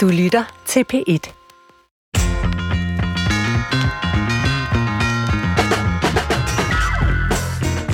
[0.00, 1.32] Du lytter til P1.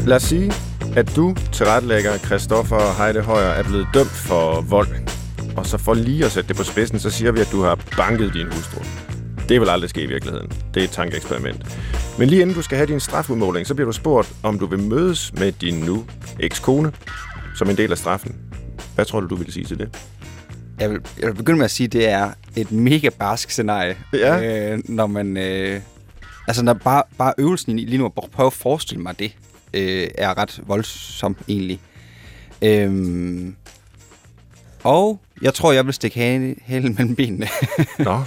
[0.07, 0.53] Lad os sige,
[0.97, 4.89] at du tilrettelægger Christoffer Heide Højer er blevet dømt for vold.
[5.57, 7.79] Og så for lige at sætte det på spidsen, så siger vi, at du har
[7.97, 8.81] banket din hustru.
[9.49, 10.49] Det vil aldrig ske i virkeligheden.
[10.75, 11.79] Det er et tankeeksperiment.
[12.19, 14.79] Men lige inden du skal have din strafudmåling, så bliver du spurgt, om du vil
[14.79, 16.05] mødes med din nu
[16.41, 16.93] ekskone
[17.55, 18.37] som en del af straffen.
[18.95, 20.16] Hvad tror du, du vil sige til det?
[20.81, 23.97] Jeg vil, jeg vil begynde med at sige, at det er et mega barsk scenarie.
[24.13, 24.73] Ja.
[24.73, 25.37] Øh, når man...
[25.37, 25.81] Øh,
[26.47, 29.37] altså, når bare, bare øvelsen lige nu, at prøve at forestille mig det,
[29.75, 31.81] øh, er ret voldsom egentlig.
[32.63, 33.57] Øhm,
[34.83, 36.21] og jeg tror, jeg vil stikke
[36.67, 37.49] halen mellem benene.
[37.99, 38.23] Nå,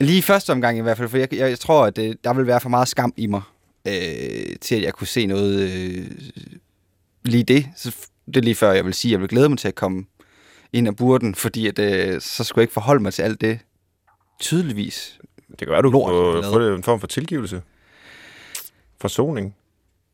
[0.00, 2.46] Lige første omgang i hvert fald, for jeg, jeg, jeg tror, at øh, der vil
[2.46, 3.42] være for meget skam i mig,
[3.86, 6.06] øh, til at jeg kunne se noget øh,
[7.24, 7.66] lige det.
[7.76, 9.74] Så det er lige før, jeg vil sige, at jeg vil glæde mig til at
[9.74, 10.04] komme
[10.74, 13.58] ind af burden, fordi at, øh, så skulle jeg ikke forholde mig til alt det
[14.40, 15.18] tydeligvis.
[15.50, 17.62] det kan være, du Lort, kunne få det en form for tilgivelse.
[19.00, 19.56] Forsoning.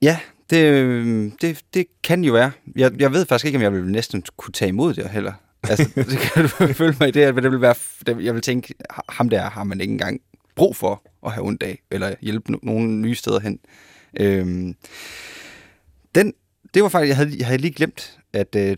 [0.02, 0.18] Ja,
[0.50, 2.52] det, øh, det, det kan jo være.
[2.76, 5.32] Jeg, jeg ved faktisk ikke, om jeg vil næsten kunne tage imod det heller.
[5.62, 6.48] Altså, det kan du
[6.80, 7.74] følge mig i det, at det vil være,
[8.06, 8.74] jeg vil tænke,
[9.08, 10.20] ham der har man ikke engang
[10.56, 13.58] brug for at have ondt af, eller hjælpe no- nogen nye steder hen.
[14.20, 14.74] Øhm,
[16.14, 16.32] den,
[16.74, 18.62] det var faktisk, jeg havde, jeg havde lige glemt, at øh,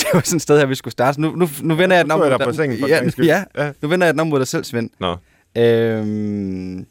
[0.00, 1.20] det var sådan et sted her, vi skulle starte.
[1.20, 3.44] Nu, nu, nu vender jeg den Nu om er mod der på sengen ja, ja,
[3.64, 3.72] Ja.
[3.82, 4.90] nu vender jeg den om mod dig selv, Svend.
[5.00, 5.16] Nå,
[5.58, 6.86] Øhm,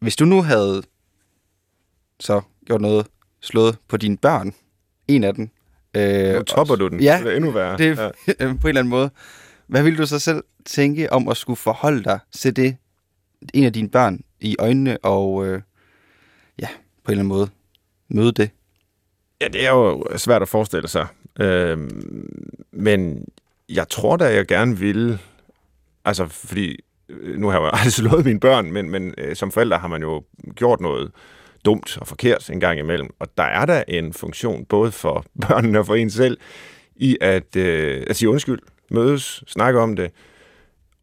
[0.00, 0.82] hvis du nu havde
[2.20, 3.06] så gjort noget,
[3.40, 4.52] slået på dine børn,
[5.08, 5.48] en af dem.
[5.96, 7.00] Øh, nu topper du den.
[7.00, 7.78] Ja, det er endnu værre.
[7.78, 8.08] det Ja.
[8.36, 9.10] på en eller anden måde.
[9.66, 12.76] Hvad ville du så selv tænke om at skulle forholde dig til det,
[13.54, 15.62] en af dine børn, i øjnene, og øh,
[16.60, 16.66] ja,
[17.04, 17.48] på en eller anden måde
[18.08, 18.50] møde det?
[19.42, 21.06] Ja, det er jo svært at forestille sig.
[21.40, 22.26] Øhm,
[22.72, 23.24] men
[23.68, 25.18] jeg tror da, jeg gerne vil...
[26.04, 29.50] Altså, fordi øh, nu har jeg jo aldrig slået mine børn, men, men øh, som
[29.52, 31.10] forældre har man jo gjort noget
[31.64, 33.08] dumt og forkert en gang imellem.
[33.18, 36.38] Og der er der en funktion, både for børnene og for en selv,
[36.96, 38.58] i at, øh, at sige undskyld,
[38.90, 40.10] mødes, snakke om det.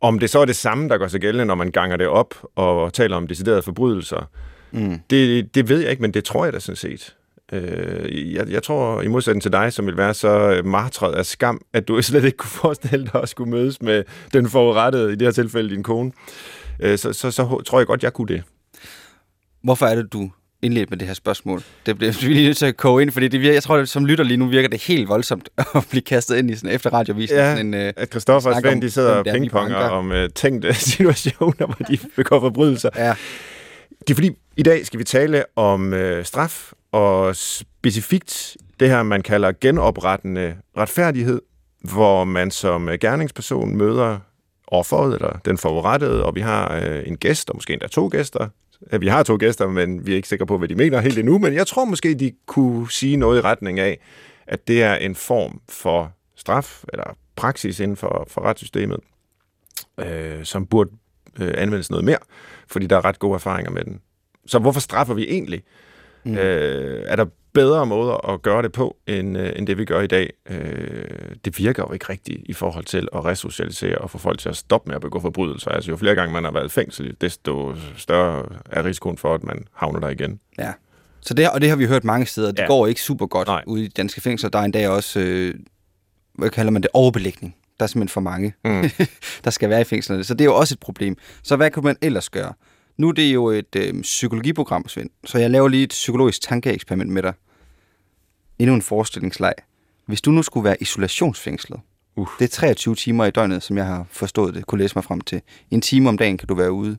[0.01, 2.35] Om det så er det samme, der går sig gældende, når man ganger det op
[2.55, 4.29] og taler om deciderede forbrydelser,
[4.72, 4.99] Mm.
[5.09, 7.16] det, det ved jeg ikke, men det tror jeg da sådan set.
[7.51, 11.61] Øh, jeg, jeg tror, i modsætning til dig, som vil være så martret af skam,
[11.73, 15.21] at du slet ikke kunne forestille dig at skulle mødes med den forurettede, i det
[15.21, 16.11] her tilfælde din kone,
[16.79, 18.43] øh, så, så, så tror jeg godt, jeg kunne det.
[19.63, 21.63] Hvorfor er det, du indledte med det her spørgsmål?
[21.85, 23.89] Det bliver vi lige nødt til at koge ind, fordi det virker, jeg tror, at
[23.89, 26.89] som lytter lige nu virker det helt voldsomt at blive kastet ind i sådan efter
[26.89, 27.37] radiovisen.
[27.37, 30.11] Ja, sådan en, øh, At Christoffer og Svend, de sidder og det er, pingponger om
[30.11, 32.89] uh, tænkte situationer, hvor de begår forbrydelser.
[32.95, 33.13] ja,
[33.99, 39.03] Det er fordi, i dag skal vi tale om øh, straf, og specifikt det her,
[39.03, 41.41] man kalder genoprettende retfærdighed,
[41.81, 44.19] hvor man som øh, gerningsperson møder
[44.67, 48.47] offeret eller den forurettede, og vi har øh, en gæst, og måske endda to gæster.
[48.99, 51.38] Vi har to gæster, men vi er ikke sikre på, hvad de mener helt endnu,
[51.38, 53.99] men jeg tror måske, de kunne sige noget i retning af,
[54.47, 58.99] at det er en form for straf, eller praksis inden for, for retssystemet,
[59.99, 60.89] øh, som burde
[61.39, 62.17] øh, anvendes noget mere,
[62.67, 64.01] fordi der er ret gode erfaringer med den.
[64.45, 65.63] Så hvorfor straffer vi egentlig?
[66.24, 66.38] Mm.
[66.38, 70.02] Øh, er der bedre måder at gøre det på, end, øh, end det vi gør
[70.02, 70.34] i dag?
[70.50, 71.06] Øh,
[71.46, 74.56] det virker jo ikke rigtigt i forhold til at resocialisere og få folk til at
[74.58, 75.72] stoppe med at begå forbrydelser.
[75.72, 79.44] Altså jo flere gange man har været i fængsel, desto større er risikoen for, at
[79.44, 80.40] man havner der igen.
[80.59, 80.72] ja.
[81.22, 82.52] Så det, og det har vi hørt mange steder.
[82.52, 82.68] Det Ja.
[82.68, 83.63] går ikke super godt Nej.
[83.68, 84.50] ude i danske fængsler.
[84.50, 85.53] Der er endda også, øh,
[86.34, 87.56] hvad kalder man det, overbelægning.
[87.79, 88.90] Der er simpelthen for mange, Mm.
[89.44, 90.24] der skal være i fængslerne.
[90.24, 91.16] Så det er jo også et problem.
[91.44, 92.53] Så hvad kunne man ellers gøre?
[92.99, 95.09] Nu er det jo et øh, psykologiprogram, Svend.
[95.25, 97.33] Så jeg laver lige et psykologisk tankeeksperiment med dig.
[98.59, 99.53] Endnu en forestillingsleg.
[100.05, 101.79] Hvis du nu skulle være isolationsfængslet,
[102.15, 102.27] Uh.
[102.39, 105.21] det er 23 timer i døgnet, som jeg har forstået det, kunne læse mig frem
[105.21, 105.41] til.
[105.71, 106.97] En time om dagen kan du være ude.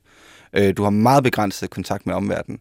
[0.52, 2.60] Øh, du har meget begrænset kontakt med omverdenen.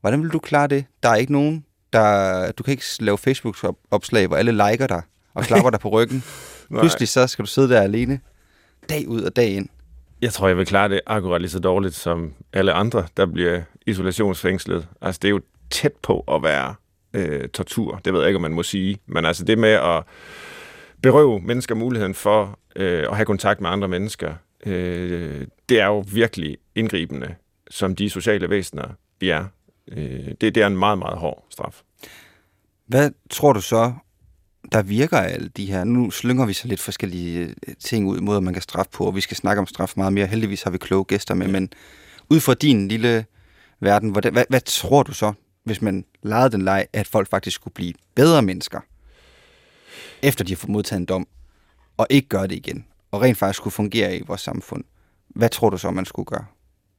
[0.00, 0.84] Hvordan vil du klare det?
[1.02, 2.52] Der er ikke nogen, der...
[2.52, 5.02] Du kan ikke lave Facebook-opslag, hvor alle liker dig
[5.34, 6.24] og klapper dig på ryggen.
[6.80, 8.20] Pludselig så skal du sidde der alene,
[8.88, 9.68] dag ud og dag ind.
[10.24, 13.62] Jeg tror, jeg vil klare det akkurat lige så dårligt som alle andre, der bliver
[13.86, 14.88] isolationsfængslet.
[15.00, 15.40] Altså, det er jo
[15.70, 16.74] tæt på at være
[17.14, 18.00] øh, tortur.
[18.04, 18.98] Det ved jeg ikke, om man må sige.
[19.06, 20.02] Men altså, det med at
[21.02, 24.34] berøve mennesker muligheden for øh, at have kontakt med andre mennesker,
[24.66, 27.34] øh, det er jo virkelig indgribende,
[27.70, 28.88] som de sociale væsener,
[29.20, 29.44] vi er.
[29.88, 31.82] Øh, det, det er en meget, meget hård straf.
[32.86, 33.92] Hvad tror du så,
[34.72, 35.84] der virker alle de her?
[35.84, 39.16] Nu slynger vi så lidt forskellige øh, ting ud, måder man kan straffe på, og
[39.16, 40.26] vi skal snakke om straf meget mere.
[40.26, 41.72] Heldigvis har vi kloge gæster med, men
[42.30, 43.24] ud fra din lille
[43.80, 45.32] verden, hvordan, hvad, hvad tror du så,
[45.64, 48.80] hvis man legede den leg, at folk faktisk skulle blive bedre mennesker,
[50.22, 51.26] efter de har fået modtaget en dom,
[51.96, 52.84] og ikke gøre det igen?
[53.14, 54.84] og rent faktisk skulle fungere i vores samfund,
[55.28, 56.44] hvad tror du så, man skulle gøre?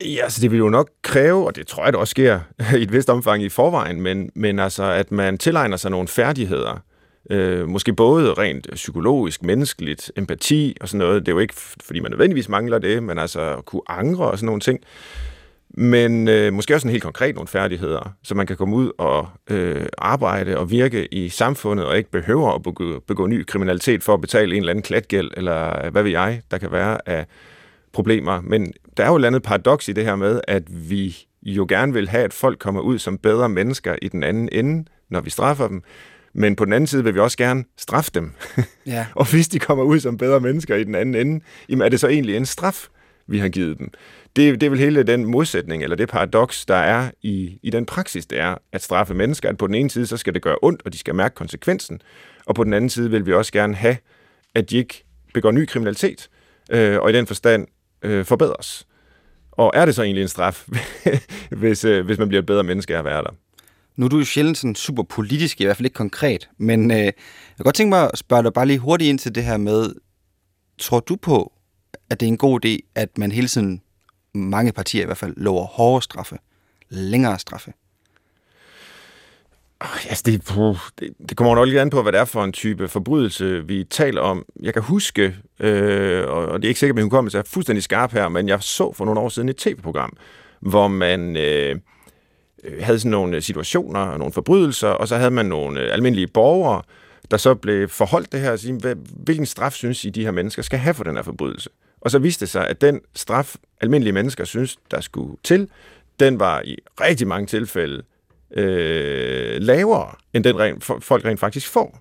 [0.01, 2.39] Ja, altså det vil jo nok kræve, og det tror jeg, det også sker
[2.79, 6.83] i et vist omfang i forvejen, men, men altså, at man tilegner sig nogle færdigheder,
[7.29, 11.25] øh, måske både rent psykologisk, menneskeligt, empati og sådan noget.
[11.25, 14.37] Det er jo ikke, fordi man nødvendigvis mangler det, men altså at kunne angre og
[14.37, 14.79] sådan nogle ting.
[15.77, 19.27] Men øh, måske også en helt konkret nogle færdigheder, så man kan komme ud og
[19.49, 24.13] øh, arbejde og virke i samfundet, og ikke behøver at begå, begå ny kriminalitet for
[24.13, 27.25] at betale en eller anden klatgæld, eller hvad ved jeg, der kan være af
[27.93, 28.41] problemer.
[28.41, 31.93] Men der er jo et andet paradoks i det her med, at vi jo gerne
[31.93, 35.29] vil have, at folk kommer ud som bedre mennesker i den anden ende, når vi
[35.29, 35.83] straffer dem.
[36.35, 38.31] Men på den anden side vil vi også gerne straffe dem.
[38.85, 39.07] Ja.
[39.15, 41.99] og hvis de kommer ud som bedre mennesker i den anden ende, jamen er det
[41.99, 42.87] så egentlig en straf,
[43.27, 43.91] vi har givet dem?
[44.35, 47.85] Det, det er vel hele den modsætning, eller det paradoks, der er i, i den
[47.85, 49.49] praksis, det er at straffe mennesker.
[49.49, 52.01] At på den ene side, så skal det gøre ondt, og de skal mærke konsekvensen.
[52.45, 53.97] Og på den anden side vil vi også gerne have,
[54.55, 55.03] at de ikke
[55.33, 56.29] begår ny kriminalitet,
[56.71, 57.67] øh, og i den forstand
[58.01, 58.87] øh, forbedres.
[59.51, 60.67] Og er det så egentlig en straf,
[61.61, 63.31] hvis, øh, hvis man bliver et bedre menneske af at være der?
[63.95, 66.97] Nu er du jo sjældent sådan super politisk, i hvert fald ikke konkret, men øh,
[66.97, 67.13] jeg
[67.57, 69.95] kan godt tænke mig at spørge dig bare lige hurtigt ind til det her med,
[70.77, 71.53] tror du på,
[72.09, 73.81] at det er en god idé, at man hele tiden,
[74.33, 76.37] mange partier i hvert fald, lover hårdere straffe,
[76.89, 77.73] længere straffe?
[80.09, 80.53] Altså det,
[80.99, 83.83] det, det kommer nok lidt an på, hvad det er for en type forbrydelse, vi
[83.83, 84.45] taler om.
[84.61, 88.11] Jeg kan huske, øh, og det er ikke sikkert, at min hukommelse er fuldstændig skarp
[88.11, 90.17] her, men jeg så for nogle år siden et tv-program,
[90.59, 91.75] hvor man øh,
[92.65, 95.93] Øh, havde sådan nogle øh, situationer, og nogle forbrydelser, og så havde man nogle øh,
[95.93, 96.81] almindelige borgere,
[97.31, 100.61] der så blev forholdt det her og sige, hvilken straf synes I, de her mennesker
[100.61, 101.69] skal have for den her forbrydelse?
[102.01, 105.69] Og så viste det sig, at den straf, almindelige mennesker synes, der skulle til,
[106.19, 108.03] den var i rigtig mange tilfælde
[108.51, 111.99] øh, lavere, end den rent, folk rent faktisk får.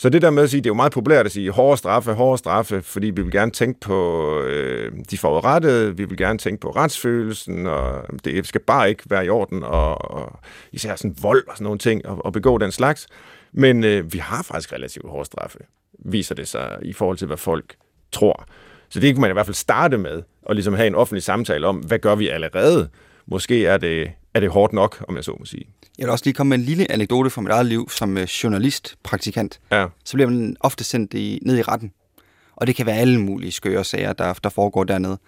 [0.00, 2.12] Så det der med at sige, det er jo meget populært at sige hårde straffe,
[2.12, 6.60] hårde straffe, fordi vi vil gerne tænke på øh, de forurettede, vi vil gerne tænke
[6.60, 10.38] på retsfølelsen, og det skal bare ikke være i orden, og, og
[10.72, 13.06] især sådan vold og sådan nogle ting, og, og begå den slags.
[13.52, 15.58] Men øh, vi har faktisk relativt hårde straffe,
[15.98, 17.74] viser det sig, i forhold til, hvad folk
[18.12, 18.44] tror.
[18.88, 21.66] Så det kan man i hvert fald starte med, og ligesom have en offentlig samtale
[21.66, 22.88] om, hvad gør vi allerede?
[23.26, 25.64] Måske er det, er det hårdt nok, om jeg så må sige.
[25.98, 28.24] Jeg vil også lige komme med en lille anekdote fra mit eget liv som øh,
[28.24, 29.60] journalist, praktikant.
[29.72, 29.86] Ja.
[30.04, 31.92] Så bliver man ofte sendt i, ned i retten.
[32.56, 35.18] Og det kan være alle mulige skøre sager, der, der foregår dernede.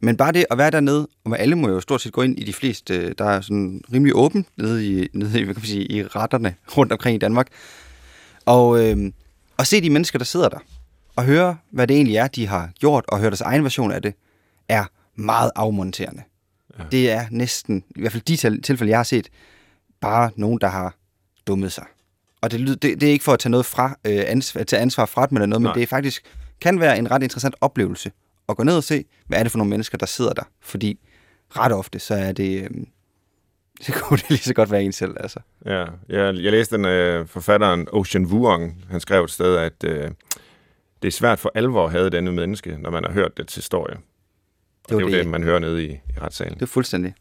[0.00, 2.44] Men bare det at være dernede, og alle må jo stort set gå ind i
[2.44, 5.66] de fleste, øh, der er sådan rimelig åbent nede i, nede i, hvad kan man
[5.66, 7.48] sige, i retterne rundt omkring i Danmark.
[8.46, 9.12] Og, øh,
[9.56, 10.58] og se de mennesker, der sidder der,
[11.16, 14.02] og høre, hvad det egentlig er, de har gjort, og høre deres egen version af
[14.02, 14.14] det,
[14.68, 14.84] er
[15.16, 16.22] meget afmonterende.
[16.78, 16.84] Ja.
[16.92, 19.28] Det er næsten, i hvert fald de tilfælde, jeg har set,
[20.00, 20.96] bare nogen, der har
[21.46, 21.86] dummet sig.
[22.40, 25.06] Og det, det, det er ikke for at tage noget fra, øh, ansvar, tage ansvar
[25.06, 25.70] fra dem eller noget, Nej.
[25.72, 26.24] men det er faktisk
[26.60, 28.12] kan være en ret interessant oplevelse
[28.48, 30.42] at gå ned og se, hvad er det for nogle mennesker, der sidder der.
[30.60, 30.98] Fordi
[31.56, 32.62] ret ofte, så er det...
[32.62, 32.70] Øh,
[33.84, 35.40] så kunne det lige så godt være en selv, altså.
[35.66, 38.84] Ja, jeg, jeg læste den øh, forfatteren Ocean Vuong.
[38.90, 40.10] Han skrev et sted, at øh,
[41.02, 43.58] det er svært for alvor at have denne menneske, når man har hørt det til
[43.58, 43.96] historie.
[44.88, 46.54] Det, det er jo det, man hører nede i, i retssalen.
[46.54, 47.14] Det er fuldstændig.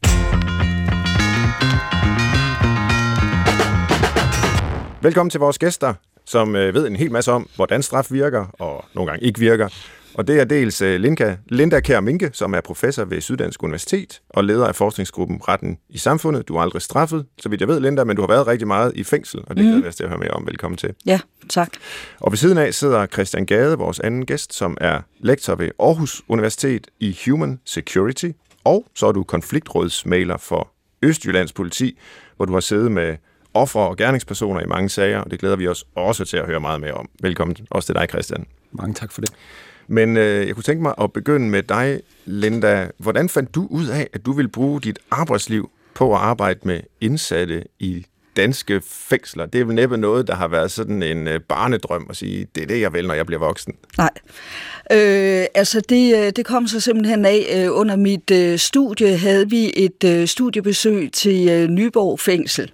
[5.02, 5.94] Velkommen til vores gæster,
[6.26, 9.70] som øh, ved en hel masse om, hvordan straf virker, og nogle gange ikke virker.
[10.16, 14.22] Og det er dels øh, Linda, Linda Kær Minke, som er professor ved Syddansk Universitet
[14.30, 16.48] og leder af forskningsgruppen Retten i Samfundet.
[16.48, 18.92] Du er aldrig straffet, så vidt jeg ved, Linda, men du har været rigtig meget
[18.96, 19.72] i fængsel, og det mm.
[19.72, 20.48] glæder jeg til at høre mere om.
[20.48, 20.94] Velkommen til.
[21.06, 21.70] Ja, tak.
[22.20, 26.22] Og ved siden af sidder Christian Gade, vores anden gæst, som er lektor ved Aarhus
[26.28, 28.30] Universitet i Human Security,
[28.64, 32.00] og så er du konfliktrådsmaler for Østjyllands politi,
[32.36, 33.16] hvor du har siddet med
[33.54, 36.60] ofre og gerningspersoner i mange sager, og det glæder vi os også til at høre
[36.60, 37.10] meget mere om.
[37.22, 38.46] Velkommen også til dig, Christian.
[38.72, 39.30] Mange tak for det.
[39.88, 42.90] Men øh, jeg kunne tænke mig at begynde med dig, Linda.
[42.98, 46.80] Hvordan fandt du ud af, at du ville bruge dit arbejdsliv på at arbejde med
[47.02, 49.46] indsatte i danske fængsler?
[49.46, 52.64] Det er vel næppe noget, der har været sådan en øh, barnedrøm at sige, det
[52.64, 53.74] er det, jeg vil, når jeg bliver voksen.
[53.98, 54.12] Nej.
[54.92, 59.50] Øh, altså, det, øh, det kom så simpelthen af, øh, under mit øh, studie havde
[59.50, 62.72] vi et øh, studiebesøg til øh, Nyborg Fængsel.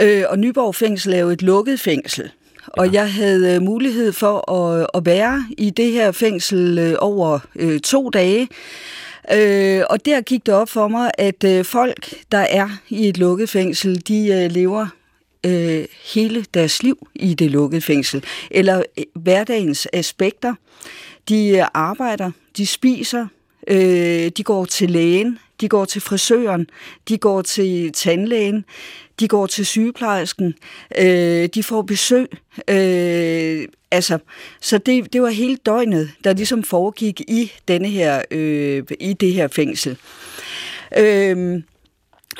[0.00, 2.30] Øh, og Nyborg Fængsel er jo et lukket fængsel.
[2.76, 7.38] Og jeg havde øh, mulighed for at, at være i det her fængsel øh, over
[7.56, 8.48] øh, to dage.
[9.34, 13.18] Øh, og der gik det op for mig, at øh, folk, der er i et
[13.18, 14.86] lukket fængsel, de øh, lever
[15.46, 18.24] øh, hele deres liv i det lukkede fængsel.
[18.50, 20.54] Eller øh, hverdagens aspekter.
[21.28, 23.26] De øh, arbejder, de spiser,
[23.68, 26.66] øh, de går til lægen, de går til frisøren,
[27.08, 28.64] de går til tandlægen,
[29.20, 30.54] de går til sygeplejersken,
[30.98, 32.28] øh, de får besøg
[32.68, 34.18] øh, altså,
[34.60, 39.32] så det, det var hele døgnet, der ligesom foregik i denne her, øh, i det
[39.32, 39.98] her fængsel.
[40.98, 41.62] Øh,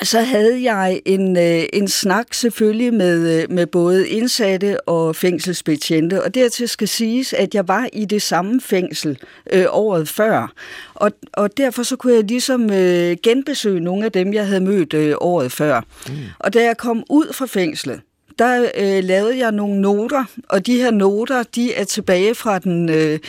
[0.03, 6.23] så havde jeg en, øh, en snak selvfølgelig med, øh, med både indsatte og fængselsbetjente,
[6.23, 9.17] og dertil skal siges, at jeg var i det samme fængsel
[9.53, 10.53] øh, året før,
[10.93, 14.93] og, og derfor så kunne jeg ligesom øh, genbesøge nogle af dem, jeg havde mødt
[14.93, 15.81] øh, året før.
[16.07, 16.15] Mm.
[16.39, 18.01] Og da jeg kom ud fra fængslet,
[18.39, 22.89] der øh, lavede jeg nogle noter, og de her noter, de er tilbage fra den
[22.89, 23.19] øh,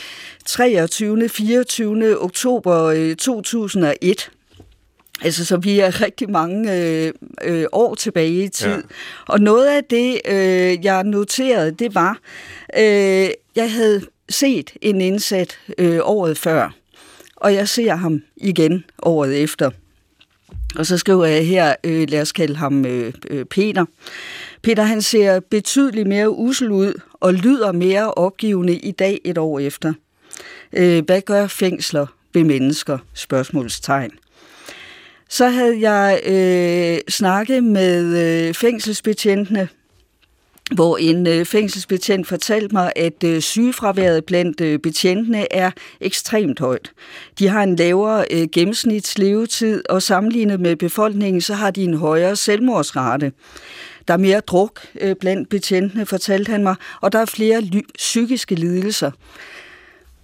[0.45, 1.29] 23.
[1.29, 2.19] 24.
[2.19, 4.29] oktober øh, 2001.
[5.23, 8.67] Altså, så vi er rigtig mange øh, øh, år tilbage i tid.
[8.67, 8.81] Ja.
[9.27, 12.19] Og noget af det, øh, jeg noterede, det var,
[12.77, 16.75] øh, jeg havde set en indsat øh, året før,
[17.35, 19.71] og jeg ser ham igen året efter.
[20.75, 23.85] Og så skriver jeg her, øh, lad os kalde ham øh, øh, Peter.
[24.61, 29.59] Peter han ser betydeligt mere usel ud og lyder mere opgivende i dag et år
[29.59, 29.93] efter.
[30.73, 32.97] Øh, hvad gør fængsler ved mennesker?
[33.13, 34.11] Spørgsmålstegn.
[35.29, 38.17] Så havde jeg øh, snakket med
[38.47, 39.69] øh, fængselsbetjentene,
[40.75, 45.71] hvor en øh, fængselsbetjent fortalte mig, at øh, sygefraværet blandt øh, betjentene er
[46.01, 46.91] ekstremt højt.
[47.39, 52.35] De har en lavere øh, gennemsnitslevetid, og sammenlignet med befolkningen, så har de en højere
[52.35, 53.31] selvmordsrate.
[54.07, 57.91] Der er mere druk øh, blandt betjentene, fortalte han mig, og der er flere ly-
[57.97, 59.11] psykiske lidelser.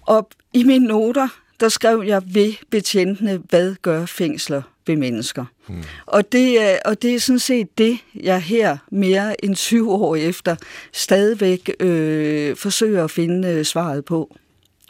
[0.02, 1.28] Og i mine noter,
[1.60, 5.44] der skrev jeg ved betjentene, hvad gør fængsler ved mennesker.
[5.68, 5.82] Mm.
[6.06, 10.16] Og, det er, og det er sådan set det, jeg her mere end 20 år
[10.16, 10.56] efter
[10.92, 14.36] stadigvæk øh, forsøger at finde øh, svaret på.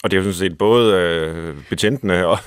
[0.03, 2.39] Og det er jo sådan set både øh, betjentene og,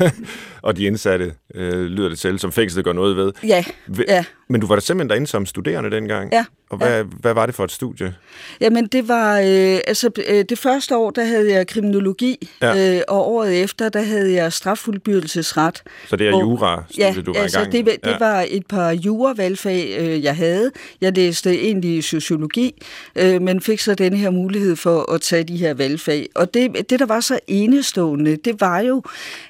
[0.61, 3.31] og de indsatte, øh, lyder det selv, som fængslet gør noget ved.
[3.43, 3.63] Ja,
[4.07, 4.25] ja.
[4.49, 6.33] Men du var da simpelthen derinde som studerende dengang?
[6.33, 6.45] Ja.
[6.69, 7.03] Og hvad, ja.
[7.03, 8.15] hvad var det for et studie?
[8.61, 9.39] Jamen, det var...
[9.39, 12.95] Øh, altså, øh, det første år, der havde jeg kriminologi, ja.
[12.95, 15.83] øh, og året efter, der havde jeg straffuldbyrdelsesret.
[16.07, 18.17] Så det er hvor, jura, ja, du var altså, i gang det, det ja.
[18.19, 20.71] var et par juravalgfag, øh, jeg havde.
[21.01, 22.83] Jeg læste egentlig sociologi,
[23.15, 26.29] øh, men fik så denne her mulighed for at tage de her valgfag.
[26.35, 29.03] Og det, det der var så enestående, det var jo,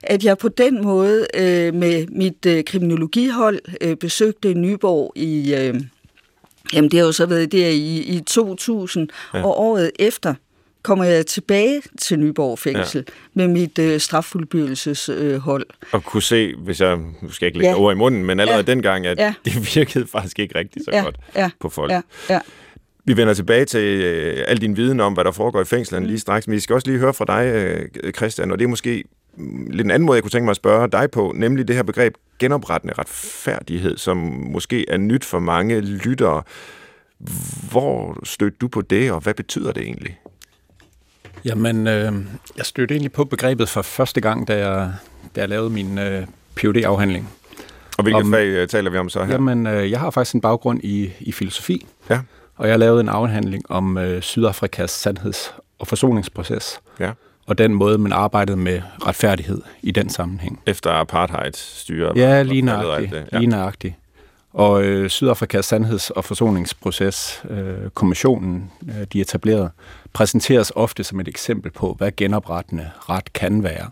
[0.04, 5.54] at jeg på den måde øh, med mit øh, kriminologihold øh, besøgte Nyborg i...
[5.54, 5.82] Øh,
[6.74, 9.44] Jamen, det har jo så været der i, i 2000, ja.
[9.44, 10.34] og året efter
[10.84, 13.14] kommer jeg tilbage til Nyborg Fængsel ja.
[13.34, 15.66] med mit øh, straffuldbyrdelseshold.
[15.70, 17.80] Øh, og kunne se, hvis jeg, nu skal jeg ikke lægge ja.
[17.80, 18.72] over i munden, men allerede ja.
[18.72, 19.34] dengang, at ja.
[19.46, 21.04] det virkede faktisk ikke rigtig så ja.
[21.04, 21.50] godt ja.
[21.60, 21.92] på folk.
[21.92, 22.02] Ja.
[22.30, 22.40] Ja.
[23.06, 26.10] Vi vender tilbage til øh, al din viden om, hvad der foregår i fængslerne mm.
[26.10, 27.46] lige straks, men vi skal også lige høre fra dig,
[28.04, 29.04] øh, Christian, og det er måske
[29.70, 31.84] lidt en anden måde, jeg kunne tænke mig at spørge dig på, nemlig det her
[31.84, 34.18] begreb genoprettende retfærdighed, som
[34.52, 36.44] måske er nyt for mange lyttere.
[37.72, 40.20] Hvor stødte du på det, og hvad betyder det egentlig?
[41.46, 42.14] Jamen, øh,
[42.58, 44.94] jeg stødte egentlig på begrebet for første gang, da jeg,
[45.36, 47.30] da jeg lavede min øh, phd afhandling
[47.98, 49.32] Og hvilket om, fag øh, taler vi om så her?
[49.32, 52.20] Jamen, øh, jeg har faktisk en baggrund i, i filosofi, ja.
[52.56, 56.82] og jeg lavede en afhandling om øh, Sydafrikas sandheds- og forsoningsproces.
[57.00, 57.12] Ja
[57.50, 60.62] og den måde, man arbejdede med retfærdighed i den sammenhæng.
[60.66, 62.12] Efter apartheid-styre?
[62.16, 63.14] Ja, lige nøjagtigt.
[63.32, 63.38] Ja.
[63.38, 63.96] Lige nøjagtigt.
[64.54, 69.70] Og øh, Sydafrikas sandheds- og forsoningsproces, øh, kommissionen, øh, de etablerede,
[70.14, 73.90] præsenteres ofte som et eksempel på, hvad genoprettende ret kan være.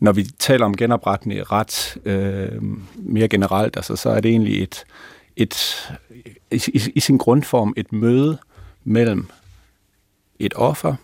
[0.00, 2.62] Når vi taler om genoprettende ret øh,
[2.96, 4.84] mere generelt, altså, så er det egentlig et,
[5.36, 5.88] et
[6.50, 8.38] i, i, i sin grundform et møde
[8.84, 9.28] mellem
[10.38, 10.94] et offer,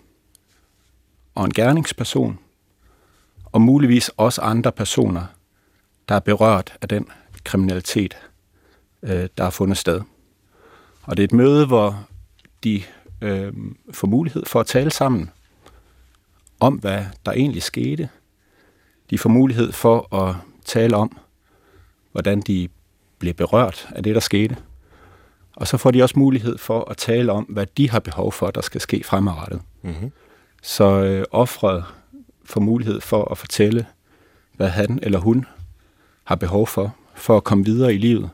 [1.35, 2.39] og en gerningsperson,
[3.45, 5.27] og muligvis også andre personer,
[6.09, 7.07] der er berørt af den
[7.45, 8.17] kriminalitet,
[9.03, 10.01] øh, der har fundet sted.
[11.03, 12.07] Og det er et møde, hvor
[12.65, 12.83] de
[13.21, 13.53] øh,
[13.93, 15.31] får mulighed for at tale sammen
[16.61, 18.09] om, hvad der egentlig skete.
[19.11, 21.19] De får mulighed for at tale om,
[22.13, 22.69] hvordan de
[23.19, 24.57] blev berørt af det, der skete.
[25.57, 28.51] Og så får de også mulighed for at tale om, hvad de har behov for,
[28.51, 29.63] der skal ske fremadrettet.
[29.83, 30.13] Mm-hmm.
[30.63, 31.85] Så øh, offret
[32.45, 33.87] får mulighed for at fortælle,
[34.57, 35.47] hvad han eller hun
[36.25, 38.31] har behov for, for at komme videre i livet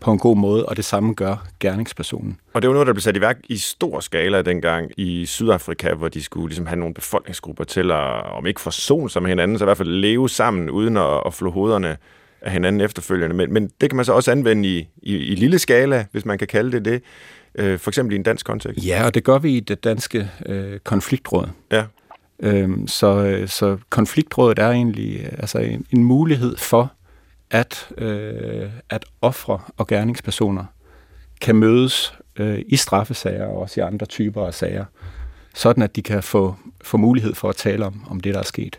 [0.00, 2.40] på en god måde, og det samme gør gerningspersonen.
[2.52, 5.94] Og det var noget, der blev sat i værk i stor skala dengang i Sydafrika,
[5.94, 9.58] hvor de skulle ligesom have nogle befolkningsgrupper til at, om ikke forsone sig med hinanden,
[9.58, 11.96] så i hvert fald leve sammen, uden at, at flå hovederne
[12.40, 13.36] af hinanden efterfølgende.
[13.36, 16.38] Men, men det kan man så også anvende i, i, i lille skala, hvis man
[16.38, 17.02] kan kalde det det
[17.56, 18.86] øh, for eksempel i en dansk kontekst?
[18.86, 21.48] Ja, og det gør vi i det danske øh, konfliktråd.
[21.72, 21.84] Ja.
[22.40, 26.92] Øhm, så, øh, så konfliktrådet er egentlig øh, altså en, en mulighed for,
[27.50, 30.64] at, øh, at ofre og gerningspersoner
[31.40, 34.84] kan mødes øh, i straffesager og også i andre typer af sager
[35.56, 38.44] sådan at de kan få, få mulighed for at tale om, om det, der er
[38.44, 38.78] sket.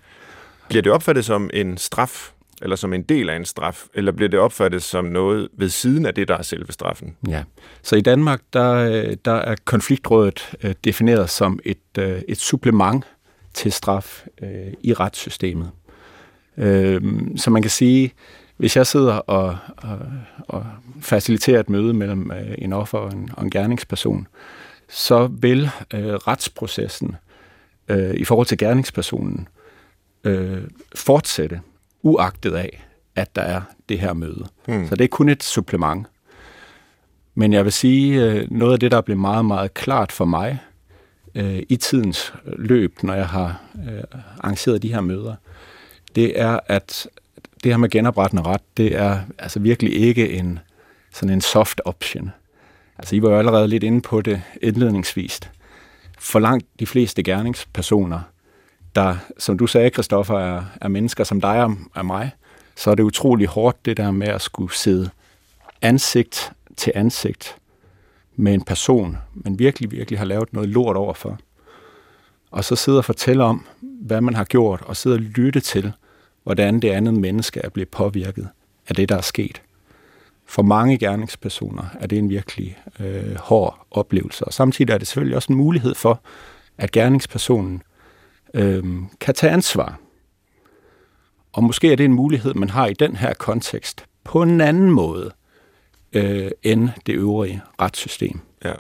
[0.69, 4.29] Bliver det opfattet som en straf, eller som en del af en straf, eller bliver
[4.29, 7.17] det opfattet som noget ved siden af det, der er selve straffen?
[7.27, 7.43] Ja,
[7.81, 13.05] så i Danmark, der, øh, der er konfliktrådet øh, defineret som et, øh, et supplement
[13.53, 15.71] til straf øh, i retssystemet.
[16.57, 17.01] Øh,
[17.35, 18.13] så man kan sige,
[18.57, 19.99] hvis jeg sidder og, og,
[20.47, 20.65] og
[21.01, 24.27] faciliterer et møde mellem øh, en offer og en, og en gerningsperson,
[24.89, 27.15] så vil øh, retsprocessen
[27.87, 29.47] øh, i forhold til gerningspersonen
[30.23, 30.61] øh,
[30.95, 31.61] fortsætte,
[32.07, 34.45] uagtet af, at der er det her møde.
[34.67, 34.87] Hmm.
[34.87, 36.07] Så det er kun et supplement.
[37.35, 40.59] Men jeg vil sige, øh, noget af det, der blev meget, meget klart for mig
[41.35, 44.03] øh, i tidens løb, når jeg har øh,
[44.39, 45.35] arrangeret de her møder,
[46.15, 47.07] det er, at
[47.63, 50.59] det her med genoprettende ret, det er altså virkelig ikke en
[51.13, 52.31] sådan en soft option.
[52.97, 55.51] Altså, I var jo allerede lidt inde på det indledningsvist.
[56.19, 58.19] For langt de fleste gerningspersoner,
[58.97, 62.31] der, som du sagde, Kristoffer, er, er mennesker som dig og er mig,
[62.75, 65.09] så er det utrolig hårdt, det der med at skulle sidde
[65.81, 67.57] ansigt til ansigt
[68.35, 71.39] med en person, man virkelig, virkelig har lavet noget lort overfor.
[72.51, 75.93] Og så sidde og fortælle om, hvad man har gjort, og sidde og lytte til,
[76.43, 78.47] hvordan det andet menneske er blevet påvirket
[78.89, 79.61] af det, der er sket.
[80.45, 85.35] For mange gerningspersoner er det en virkelig øh, hård oplevelse, og samtidig er det selvfølgelig
[85.35, 86.21] også en mulighed for,
[86.77, 87.81] at gerningspersonen
[88.53, 88.83] øh,
[89.19, 89.99] kan tage ansvar.
[91.53, 94.91] Og måske er det en mulighed, man har i den her kontekst på en anden
[94.91, 95.31] måde
[96.13, 98.39] øh, end det øvrige retssystem.
[98.65, 98.73] Ja.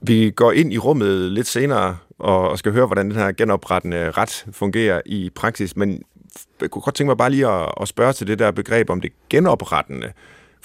[0.00, 4.46] Vi går ind i rummet lidt senere og skal høre, hvordan den her genoprettende ret
[4.52, 6.02] fungerer i praksis, men
[6.60, 9.00] jeg kunne godt tænke mig bare lige at, at spørge til det der begreb om
[9.00, 10.12] det genoprettende.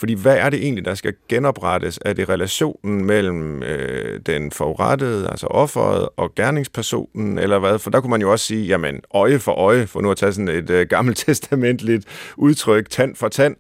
[0.02, 2.00] Fordi hvad er det egentlig, der skal genoprettes?
[2.06, 7.80] Er det relationen mellem øh, den forurettede, altså offeret, og gerningspersonen, eller hvad?
[7.80, 10.34] For der kunne man jo også sige, jamen, øje for øje, for nu at tage
[10.34, 13.56] sådan et øh, gammelt testamentligt udtryk, tand for tand,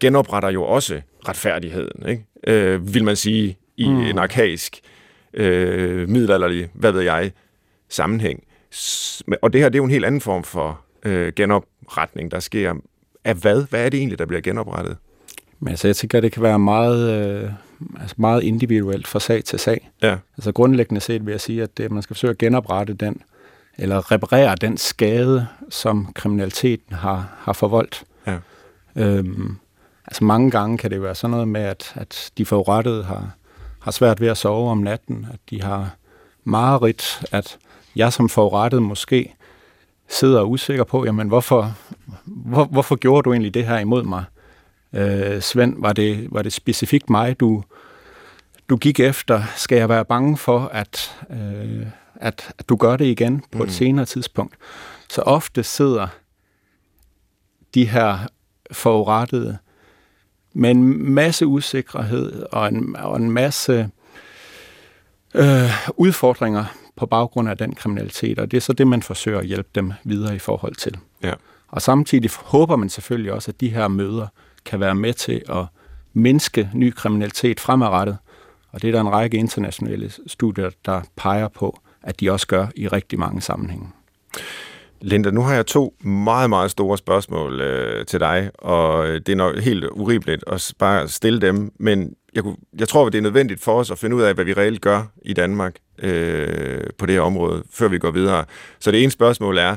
[0.00, 2.24] genopretter jo også retfærdigheden, ikke?
[2.46, 4.00] Øh, vil man sige, i mm.
[4.00, 4.80] en arkaisk,
[5.34, 7.32] øh, middelalderlig, hvad ved jeg,
[7.88, 8.44] sammenhæng.
[9.42, 12.74] Og det her, det er jo en helt anden form for øh, genopretning, der sker.
[13.24, 13.66] Af hvad?
[13.70, 14.96] Hvad er det egentlig, der bliver genoprettet?
[15.62, 17.50] Men altså, jeg tænker, det kan være meget, øh,
[18.00, 19.90] altså meget individuelt fra sag til sag.
[20.02, 20.16] Ja.
[20.36, 23.22] Altså grundlæggende set vil jeg sige, at det, man skal forsøge at genoprette den,
[23.78, 28.04] eller reparere den skade, som kriminaliteten har, har forvoldt.
[28.26, 28.38] Ja.
[28.96, 29.56] Øhm,
[30.06, 33.30] altså mange gange kan det være sådan noget med, at, at de forurettede har,
[33.80, 35.96] har svært ved at sove om natten, at de har
[36.44, 37.58] mareridt, at
[37.96, 39.34] jeg som forurettet måske
[40.08, 41.74] sidder usikker på, jamen hvorfor,
[42.24, 44.24] hvor, hvorfor gjorde du egentlig det her imod mig?
[44.94, 47.64] Øh, Svend, var det, var det specifikt mig, du,
[48.68, 49.42] du gik efter?
[49.56, 53.64] Skal jeg være bange for, at, øh, at, at du gør det igen på mm.
[53.64, 54.54] et senere tidspunkt?
[55.08, 56.06] Så ofte sidder
[57.74, 58.18] de her
[58.72, 59.58] forurettede
[60.52, 63.90] med en masse usikkerhed og en, og en masse
[65.34, 66.64] øh, udfordringer
[66.96, 69.92] på baggrund af den kriminalitet, og det er så det, man forsøger at hjælpe dem
[70.04, 70.98] videre i forhold til.
[71.22, 71.32] Ja.
[71.68, 74.26] Og samtidig håber man selvfølgelig også, at de her møder
[74.64, 75.64] kan være med til at
[76.12, 78.16] mindske ny kriminalitet fremadrettet,
[78.72, 82.66] og det er der en række internationale studier, der peger på, at de også gør
[82.76, 83.86] i rigtig mange sammenhænge.
[85.00, 89.28] Linda, nu har jeg to meget, meget store spørgsmål øh, til dig, og øh, det
[89.28, 93.22] er nok helt urimeligt at bare stille dem, men jeg, kunne, jeg tror, det er
[93.22, 97.06] nødvendigt for os at finde ud af, hvad vi reelt gør i Danmark øh, på
[97.06, 98.44] det her område, før vi går videre.
[98.80, 99.76] Så det ene spørgsmål er,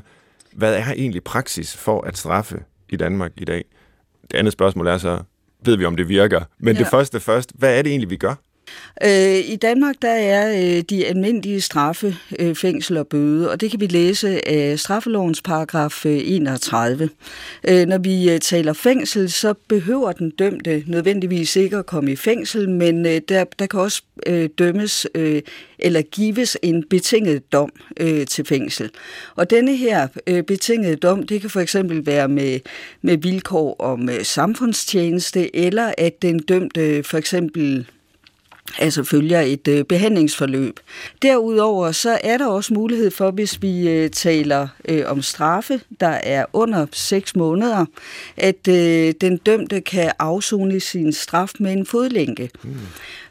[0.54, 3.66] hvad er egentlig praksis for at straffe i Danmark i dag?
[4.32, 5.20] Det andet spørgsmål er så,
[5.66, 6.42] ved vi om det virker?
[6.58, 6.80] Men ja.
[6.80, 8.36] det første først, hvad er det egentlig, vi gør?
[9.04, 13.72] Øh, I Danmark der er øh, de almindelige straffe, øh, fængsel og bøde, og det
[13.72, 17.10] kan vi læse af straffelovens paragraf øh, 31.
[17.68, 22.16] Øh, når vi øh, taler fængsel, så behøver den dømte nødvendigvis ikke at komme i
[22.16, 24.02] fængsel, men der, der kan også
[24.60, 25.08] dømmes
[25.80, 27.70] eller gives en betinget dom
[28.28, 28.90] til fængsel.
[29.36, 30.08] Og denne her
[30.48, 32.60] betingede dom, det kan for eksempel være med,
[33.02, 37.86] med vilkår om samfundstjeneste, eller at den dømte for eksempel
[38.80, 40.80] altså følger et øh, behandlingsforløb.
[41.22, 46.08] Derudover så er der også mulighed for, hvis vi øh, taler øh, om straffe, der
[46.08, 47.86] er under 6 måneder,
[48.38, 52.50] at øh, den dømte kan afzone sin straf med en fodlænke.
[52.64, 52.78] Mm.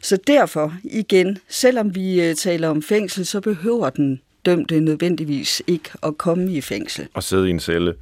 [0.01, 5.89] Så derfor igen, selvom vi øh, taler om fængsel, så behøver den dømte nødvendigvis ikke
[6.03, 7.07] at komme i fængsel.
[7.13, 7.93] Og sidde i en celle.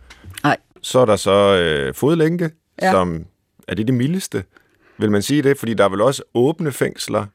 [0.43, 0.57] Nej.
[0.81, 2.91] Så er der så øh, fodlænke, ja.
[2.91, 3.25] som
[3.67, 4.43] er det det mildeste?
[4.97, 5.57] Vil man sige det?
[5.57, 7.25] Fordi der er vel også åbne fængsler,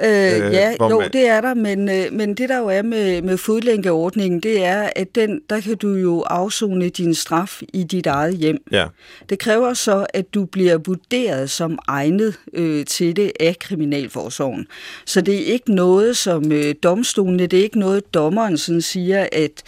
[0.00, 0.06] Øh,
[0.52, 1.10] ja, jo, man...
[1.12, 4.90] det er der, men, øh, men det der jo er med, med fodlænkeordningen, det er,
[4.96, 8.58] at den, der kan du jo afzone din straf i dit eget hjem.
[8.70, 8.86] Ja.
[9.28, 14.66] Det kræver så, at du bliver vurderet som egnet øh, til det af Kriminalforsorgen.
[15.06, 19.26] Så det er ikke noget, som øh, domstolene, det er ikke noget, dommeren sådan siger,
[19.32, 19.62] at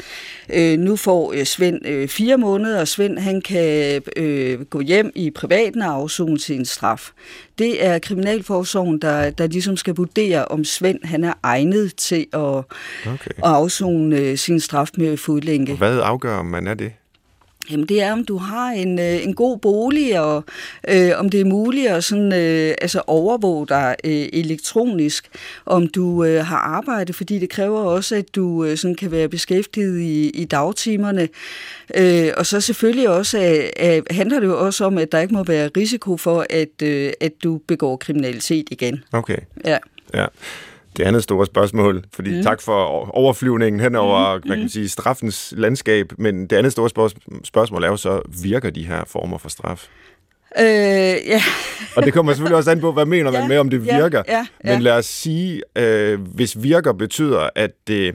[0.53, 5.13] øh, nu får øh, Svend øh, fire måneder, og Svend han kan øh, gå hjem
[5.15, 7.11] i privaten og afzone sin straf.
[7.59, 12.41] Det er Kriminalforsorgen, der, der ligesom skal vurdere, om Svend han er egnet til at,
[12.41, 13.31] okay.
[13.37, 15.75] at afzone øh, sin straf med fodlænke.
[15.75, 16.93] Hvad afgør, om man er det?
[17.71, 20.45] Jamen det er, om du har en, øh, en god bolig, og
[20.89, 25.29] øh, om det er muligt at sådan, øh, altså overvåge dig øh, elektronisk,
[25.67, 29.29] om du øh, har arbejde, fordi det kræver også, at du øh, sådan kan være
[29.29, 31.29] beskæftiget i, i dagtimerne.
[31.95, 35.35] Øh, og så selvfølgelig også øh, øh, handler det jo også om, at der ikke
[35.35, 39.05] må være risiko for, at, øh, at du begår kriminalitet igen.
[39.13, 39.39] Okay.
[39.65, 39.79] Ja.
[40.15, 40.27] ja
[40.97, 42.43] det andet store spørgsmål, fordi mm.
[42.43, 44.31] tak for overflyvningen hen over, mm.
[44.31, 44.69] hvad kan man mm.
[44.69, 47.11] sige, straffens landskab, men det andet store
[47.45, 49.89] spørgsmål er jo så, virker de her former for straf?
[50.59, 51.43] Øh, ja.
[51.97, 54.23] og det kommer selvfølgelig også an på, hvad mener man ja, med, om det virker.
[54.29, 54.73] Ja, ja, ja.
[54.73, 58.15] Men lad os sige, øh, hvis virker betyder, at det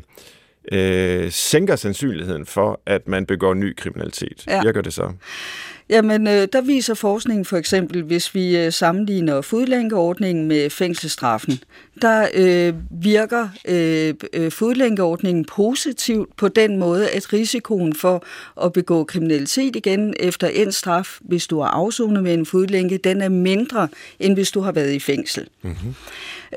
[0.71, 4.43] øh, sænker sandsynligheden for, at man begår ny kriminalitet.
[4.47, 4.61] Ja.
[4.63, 5.11] Virker det så?
[5.89, 11.59] Jamen, øh, der viser forskningen for eksempel, hvis vi øh, sammenligner fodlænkeordningen med fængselsstraffen,
[12.01, 12.73] der øh,
[13.03, 18.23] virker øh, øh, fodlænkeordningen positivt på den måde, at risikoen for
[18.63, 23.21] at begå kriminalitet igen efter en straf, hvis du har afsonet med en fodlænke, den
[23.21, 23.87] er mindre,
[24.19, 25.47] end hvis du har været i fængsel.
[25.61, 25.95] Mm-hmm.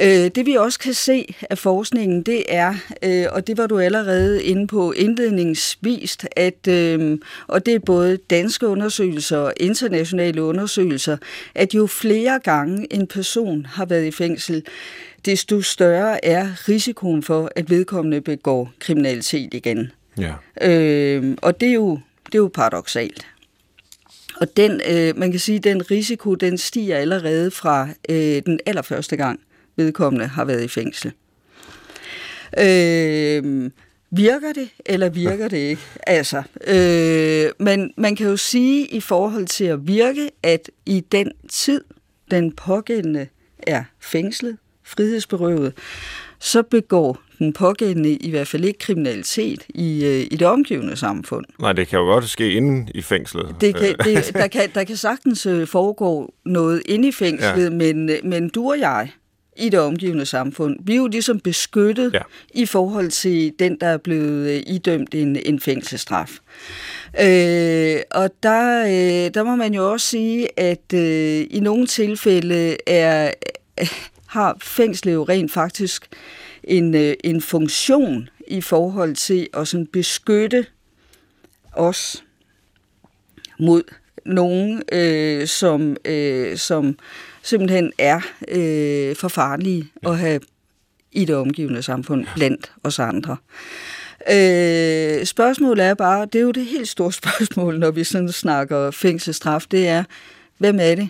[0.00, 3.78] Øh, det vi også kan se af forskningen, det er, øh, og det var du
[3.78, 11.16] allerede inde på indledningsvist, at, øh, og det er både danske undersøgelser og internationale undersøgelser,
[11.54, 14.64] at jo flere gange en person har været i fængsel,
[15.24, 19.90] desto større er risikoen for, at vedkommende begår kriminalitet igen.
[20.18, 20.32] Ja.
[20.62, 23.26] Øh, og det er jo, det er jo paradoxalt.
[24.40, 29.16] Og den, øh, man kan sige, den risiko, den stiger allerede fra øh, den allerførste
[29.16, 29.40] gang,
[29.76, 31.12] vedkommende har været i fængsel.
[32.58, 33.70] Øh,
[34.10, 35.82] virker det, eller virker det ikke?
[36.06, 41.32] Altså, øh, men man kan jo sige i forhold til at virke, at i den
[41.48, 41.84] tid,
[42.30, 43.26] den pågældende
[43.58, 45.72] er fængslet, frihedsberøvet,
[46.38, 51.44] så begår den pågældende i hvert fald ikke kriminalitet i, øh, i det omgivende samfund.
[51.60, 53.56] Nej, det kan jo godt ske inde i fængslet.
[53.60, 57.70] Det kan, det, der, kan, der kan sagtens øh, foregå noget inde i fængslet, ja.
[57.70, 59.10] men, øh, men du og jeg,
[59.56, 60.76] i det omgivende samfund.
[60.80, 62.20] Vi er jo ligesom beskyttet ja.
[62.54, 66.38] i forhold til den, der er blevet øh, idømt en, en fængselsstraf.
[67.20, 72.76] Øh, og der, øh, der må man jo også sige, at øh, i nogle tilfælde
[72.86, 73.30] er,
[73.80, 73.88] øh,
[74.26, 76.08] har fængslet jo rent faktisk
[76.64, 80.66] en, øh, en funktion i forhold til at sådan beskytte
[81.72, 82.24] os
[83.58, 83.82] mod
[84.26, 86.98] nogen, øh, som, øh, som
[87.42, 90.40] simpelthen er øh, for farlige at have
[91.12, 93.36] i det omgivende samfund blandt os andre.
[94.30, 98.90] Øh, spørgsmålet er bare, det er jo det helt store spørgsmål, når vi sådan snakker
[98.90, 100.04] fængselsstraf, det er,
[100.58, 101.08] hvem er det,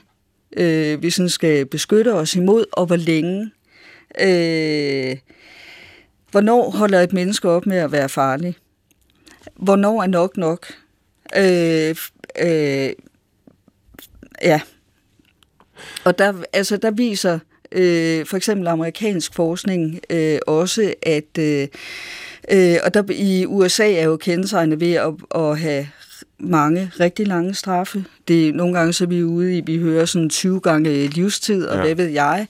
[0.57, 3.51] øh, vi sådan skal beskytte os imod, og hvor længe.
[4.21, 5.16] Øh,
[6.31, 8.57] hvornår holder et menneske op med at være farlig?
[9.57, 10.66] Hvornår er nok nok?
[11.37, 11.97] Øh,
[12.40, 12.92] øh,
[14.42, 14.61] ja,
[16.05, 17.38] og der, altså, der viser
[17.73, 21.68] øh, for eksempel amerikansk forskning øh, også, at øh,
[22.51, 25.87] øh, og der i USA er jo kendetegnet ved at, at have
[26.38, 28.05] mange rigtig lange straffe.
[28.29, 31.77] Det, nogle gange så er vi ude i, vi hører sådan 20 gange livstid, og
[31.77, 31.83] ja.
[31.83, 32.47] hvad ved jeg.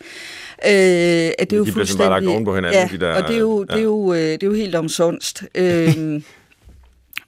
[0.66, 3.23] Øh, at det er jo de bliver bare lagt oven på hinanden, ja, de der...
[3.23, 3.75] og det er jo, ja.
[3.75, 5.42] det er jo, øh, det er jo helt omsonst.
[5.55, 6.23] øh,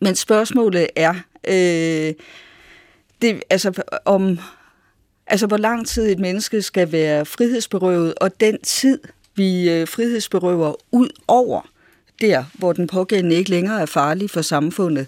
[0.01, 1.15] men spørgsmålet er,
[1.49, 2.15] øh,
[3.23, 3.73] det, altså,
[4.05, 4.39] om,
[5.27, 8.99] Altså, hvor lang tid et menneske skal være frihedsberøvet, og den tid,
[9.35, 11.61] vi øh, frihedsberøver ud over
[12.21, 15.07] der, hvor den pågældende ikke længere er farlig for samfundet.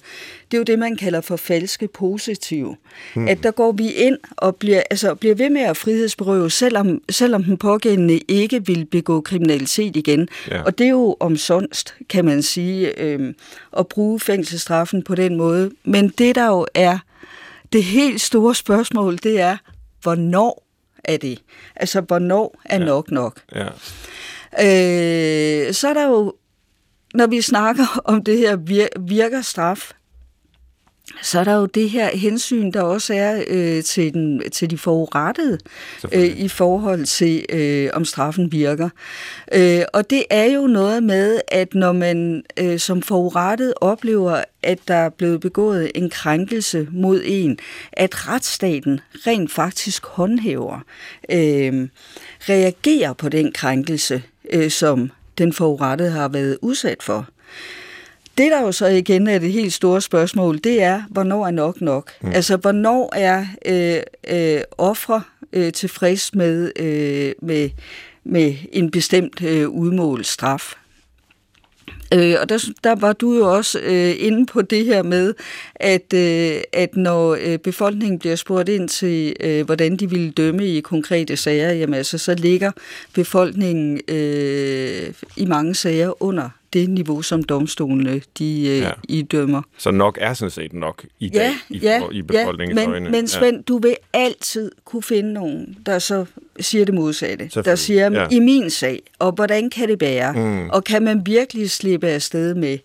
[0.50, 2.76] Det er jo det, man kalder for falske positive.
[3.14, 3.28] Hmm.
[3.28, 7.44] At der går vi ind og bliver, altså, bliver ved med at frihedsberøve, selvom, selvom
[7.44, 10.28] den pågældende ikke vil begå kriminalitet igen.
[10.50, 10.62] Ja.
[10.62, 13.34] Og det er jo omsonst, kan man sige, øh,
[13.78, 15.70] at bruge fængselsstraffen på den måde.
[15.84, 16.98] Men det, der jo er
[17.72, 19.56] det helt store spørgsmål, det er,
[20.02, 20.66] hvornår
[21.04, 21.42] er det?
[21.76, 22.84] Altså, hvornår er ja.
[22.84, 23.40] nok nok?
[23.54, 23.64] Ja.
[24.58, 26.34] Øh, så er der jo,
[27.14, 29.90] når vi snakker om det her vir- virker straf,
[31.22, 34.78] så er der jo det her hensyn, der også er øh, til, den, til de
[34.78, 35.58] forurettede
[36.12, 38.88] øh, i forhold til, øh, om straffen virker.
[39.52, 44.78] Øh, og det er jo noget med, at når man øh, som forurettet oplever, at
[44.88, 47.58] der er blevet begået en krænkelse mod en,
[47.92, 50.80] at retsstaten rent faktisk håndhæver,
[51.30, 51.88] øh,
[52.48, 57.28] reagerer på den krænkelse, øh, som den forurettede har været udsat for.
[58.38, 61.80] Det, der jo så igen er det helt store spørgsmål, det er, hvornår er nok
[61.80, 62.10] nok?
[62.20, 62.32] Mm.
[62.32, 65.22] Altså, hvornår er øh, øh, ofre
[65.52, 67.70] øh, tilfreds med, øh, med,
[68.24, 70.74] med en bestemt øh, udmålt straf?
[72.14, 75.34] Øh, og der, der var du jo også øh, inde på det her med,
[75.74, 80.66] at, øh, at når øh, befolkningen bliver spurgt ind til, øh, hvordan de ville dømme
[80.66, 82.70] i konkrete sager, jamen altså, så ligger
[83.14, 88.90] befolkningen øh, i mange sager under det niveau, som domstolene de, øh, ja.
[89.08, 89.62] idømmer.
[89.78, 92.94] Så nok er sådan set nok i ja, dag i, ja, i befolkningens ja, men,
[92.94, 93.10] øjne.
[93.10, 93.62] Men Svend, ja.
[93.68, 96.24] du vil altid kunne finde nogen, der så
[96.60, 97.62] siger det modsatte.
[97.64, 98.26] Der siger, ja.
[98.30, 100.32] i min sag, og hvordan kan det være?
[100.32, 100.70] Mm.
[100.70, 102.78] Og kan man virkelig slippe afsted med?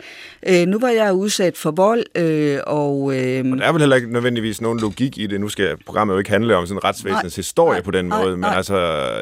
[0.47, 3.17] Øh, nu var jeg udsat for vold, øh, og...
[3.17, 5.41] Øh, og der er vel heller ikke nødvendigvis nogen logik i det.
[5.41, 8.49] Nu skal programmet jo ikke handle om sådan retsvæsenets historie nej, på den måde, nej,
[8.49, 8.77] men altså,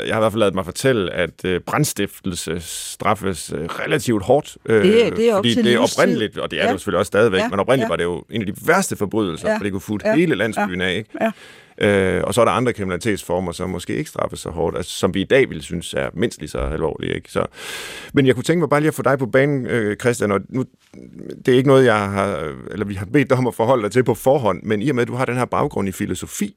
[0.07, 4.57] jeg har i hvert fald lavet mig fortælle, at øh, brandstiftelse straffes øh, relativt hårdt.
[4.65, 6.67] Øh, det, det er fordi det er oprindeligt, og det er ja.
[6.67, 7.47] det jo selvfølgelig også stadigvæk, ja.
[7.47, 7.89] men oprindeligt ja.
[7.89, 9.57] var det jo en af de værste forbrydelser, ja.
[9.57, 10.15] for det kunne futte ja.
[10.15, 10.87] hele landsbyen ja.
[10.87, 10.95] af.
[10.95, 11.09] Ikke?
[11.21, 11.31] Ja.
[11.81, 15.13] Øh, og så er der andre kriminalitetsformer, som måske ikke straffes så hårdt, altså, som
[15.13, 17.15] vi i dag ville synes er mindst lige så alvorlige.
[17.15, 17.31] Ikke?
[17.31, 17.45] Så,
[18.13, 20.41] men jeg kunne tænke mig bare lige at få dig på banen, øh, Christian, og
[20.49, 20.65] nu,
[21.45, 23.91] det er ikke noget, jeg har, eller vi har bedt dig om at forholde dig
[23.91, 26.55] til på forhånd, men i og med, at du har den her baggrund i filosofi,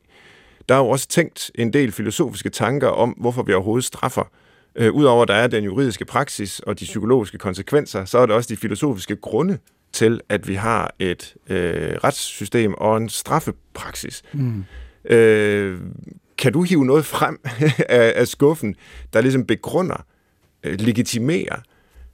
[0.68, 4.30] der er jo også tænkt en del filosofiske tanker om, hvorfor vi overhovedet straffer.
[4.76, 8.35] Øh, Udover at der er den juridiske praksis og de psykologiske konsekvenser, så er der
[8.35, 9.58] også de filosofiske grunde
[9.92, 14.22] til, at vi har et øh, retssystem og en straffepraksis.
[14.32, 14.64] Mm.
[15.04, 15.80] Øh,
[16.38, 17.40] kan du hive noget frem
[17.88, 18.76] af, af skuffen,
[19.12, 20.04] der ligesom begrunder,
[20.62, 21.56] øh, legitimerer,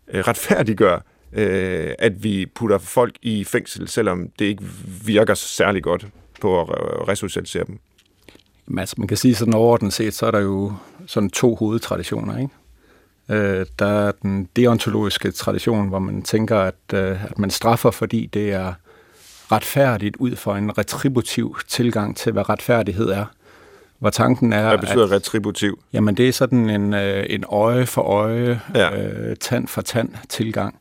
[0.09, 4.65] øh, retfærdiggør, øh, at vi putter folk i fængsel, selvom det ikke
[5.05, 6.07] virker særlig godt
[6.41, 6.69] på at
[7.09, 7.79] resocialisere dem?
[8.67, 10.73] Men altså, man kan sige sådan overordnet set, så er der jo
[11.07, 12.51] sådan to hovedtraditioner, ikke?
[13.31, 18.27] Øh, der er den deontologiske tradition, hvor man tænker, at, øh, at man straffer, fordi
[18.27, 18.73] det er
[19.53, 23.25] retfærdigt ud fra en retributiv tilgang til, hvad retfærdighed er.
[23.99, 24.69] Hvor tanken er...
[24.69, 25.79] Hvad betyder at, retributiv?
[25.93, 29.03] Jamen, det er sådan en, øh, en øje for øje, ja.
[29.03, 30.79] øh, tand for tand tilgang.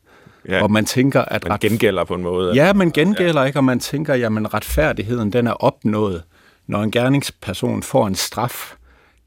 [0.48, 0.62] Ja.
[0.62, 1.44] Og man tænker, at...
[1.44, 1.60] Man ret...
[1.60, 2.54] gengælder på en måde.
[2.54, 3.46] Ja, man gengælder ja.
[3.46, 6.22] ikke, og man tænker, jamen retfærdigheden, den er opnået,
[6.66, 8.74] når en gerningsperson får en straf,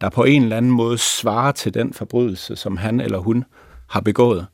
[0.01, 3.45] der på en eller anden måde svarer til den forbrydelse, som han eller hun
[3.89, 4.45] har begået.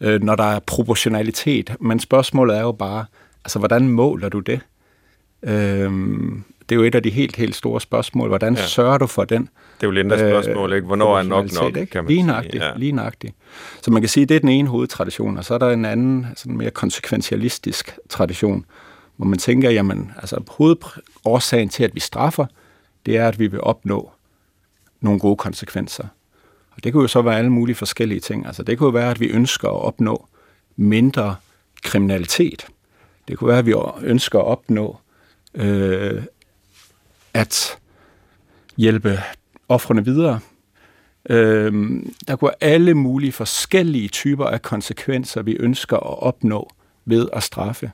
[0.00, 1.76] Øh, når der er proportionalitet.
[1.80, 3.04] Men spørgsmålet er jo bare,
[3.46, 4.60] Altså, hvordan måler du det?
[5.42, 8.28] Øhm, det er jo et af de helt, helt store spørgsmål.
[8.28, 8.66] Hvordan ja.
[8.66, 9.42] sørger du for den?
[9.42, 10.86] Det er jo Lindas øh, spørgsmål, ikke?
[10.86, 11.86] Hvornår er nok nok, ikke?
[11.86, 12.64] kan man lige nøjagtigt, sige.
[12.64, 12.72] Ja.
[12.76, 13.34] Lige nøjagtigt.
[13.82, 15.84] Så man kan sige, at det er den ene hovedtradition, og så er der en
[15.84, 18.64] anden, sådan mere konsekventialistisk tradition,
[19.16, 22.46] hvor man tænker, jamen, altså hovedårsagen til, at vi straffer,
[23.06, 24.10] det er, at vi vil opnå
[25.00, 26.04] nogle gode konsekvenser.
[26.70, 28.46] Og det kunne jo så være alle mulige forskellige ting.
[28.46, 30.26] Altså det kunne være, at vi ønsker at opnå
[30.76, 31.36] mindre
[31.82, 32.66] kriminalitet.
[33.28, 34.98] Det kunne være, at vi ønsker at opnå
[35.54, 36.22] øh,
[37.34, 37.78] at
[38.76, 39.18] hjælpe
[39.68, 40.40] offrene videre.
[41.30, 46.70] Øh, der kunne være alle mulige forskellige typer af konsekvenser, vi ønsker at opnå
[47.04, 47.92] ved at straffe.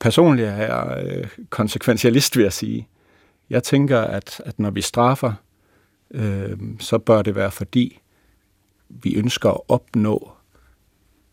[0.00, 2.88] Personligt er jeg øh, konsekventialist, vil jeg sige.
[3.50, 5.32] Jeg tænker, at, at når vi straffer,
[6.10, 8.00] øh, så bør det være fordi,
[8.88, 10.32] vi ønsker at opnå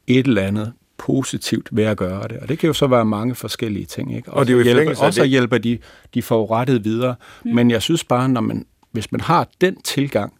[0.07, 2.37] et eller andet positivt ved at gøre det.
[2.37, 4.15] Og det kan jo så være mange forskellige ting.
[4.15, 4.29] Ikke?
[4.29, 5.29] Også og det er jo hjælper, også det...
[5.29, 5.77] hjælper de,
[6.13, 7.15] de forurettede videre.
[7.45, 7.51] Mm.
[7.55, 10.33] Men jeg synes bare, når man, hvis man har den tilgang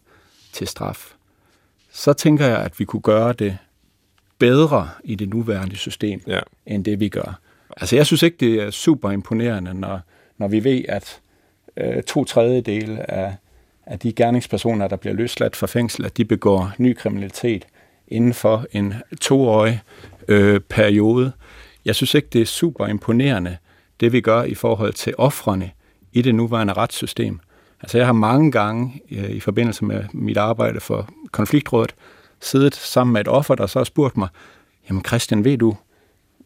[0.52, 1.12] til straf,
[1.92, 3.58] så tænker jeg, at vi kunne gøre det
[4.38, 6.40] bedre i det nuværende system, ja.
[6.66, 7.40] end det vi gør.
[7.76, 10.00] Altså jeg synes ikke, det er super imponerende, når,
[10.38, 11.20] når vi ved, at
[11.76, 13.36] øh, to tredjedele af,
[13.86, 17.64] af de gerningspersoner, der bliver løsladt fra fængsel, at de begår ny kriminalitet
[18.08, 19.80] inden for en toårig
[20.28, 21.32] øh, periode.
[21.84, 23.56] Jeg synes ikke, det er super imponerende,
[24.00, 25.70] det vi gør i forhold til offrene
[26.12, 27.40] i det nuværende retssystem.
[27.80, 31.94] Altså jeg har mange gange øh, i forbindelse med mit arbejde for konfliktrådet
[32.40, 34.28] siddet sammen med et offer, der så har spurgt mig,
[34.88, 35.76] jamen Christian, ved du,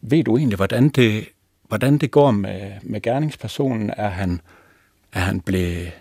[0.01, 1.25] ved du egentlig, hvordan det,
[1.67, 3.91] hvordan det går med, med gerningspersonen?
[3.97, 4.41] Er han,
[5.13, 5.91] er han blevet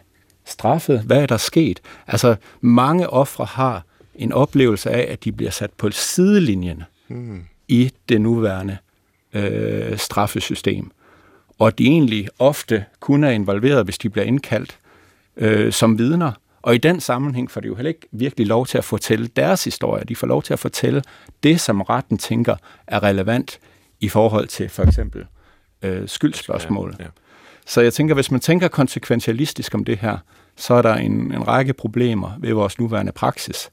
[0.44, 1.00] straffet?
[1.00, 1.80] Hvad er der sket?
[2.06, 3.84] Altså mange ofre har
[4.14, 8.76] en oplevelse af, at de bliver sat på sidelinjen mm i det nuværende
[9.32, 10.90] øh, straffesystem.
[11.58, 14.78] og de egentlig ofte kun er involveret, hvis de bliver indkaldt
[15.36, 16.32] øh, som vidner.
[16.62, 19.64] Og i den sammenhæng får de jo heller ikke virkelig lov til at fortælle deres
[19.64, 20.04] historie.
[20.04, 21.02] De får lov til at fortælle
[21.42, 23.58] det, som retten tænker er relevant
[24.00, 25.26] i forhold til for eksempel
[25.82, 26.94] øh, skyldspørgsmål.
[26.98, 27.10] Ja, ja.
[27.66, 30.18] Så jeg tænker, hvis man tænker konsekventialistisk om det her,
[30.56, 33.70] så er der en, en række problemer ved vores nuværende praksis.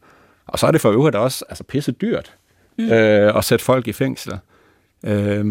[0.48, 2.34] Og så er det for øvrigt også altså, pisse dyrt
[2.78, 2.92] mm.
[2.92, 4.34] øh, at sætte folk i fængsel.
[5.06, 5.46] Øh,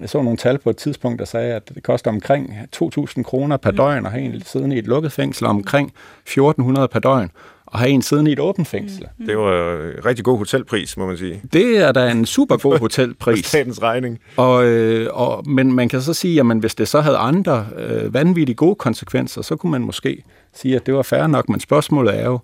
[0.00, 3.56] jeg så nogle tal på et tidspunkt, der sagde, at det koster omkring 2.000 kroner
[3.56, 3.76] per mm.
[3.76, 5.92] døgn at have en siddende i et lukket fængsel, og omkring
[6.28, 7.30] 1.400 per døgn
[7.72, 9.06] at have en siddende i et åbent fængsel.
[9.18, 9.26] Mm.
[9.26, 11.42] Det var en rigtig god hotelpris, må man sige.
[11.52, 13.46] Det er da en super god hotelpris.
[13.46, 14.18] statens regning.
[14.36, 18.14] Og, øh, og, men man kan så sige, at hvis det så havde andre øh,
[18.14, 20.22] vanvittigt gode konsekvenser, så kunne man måske
[20.54, 22.38] sige, at det var fair nok, men spørgsmålet er jo,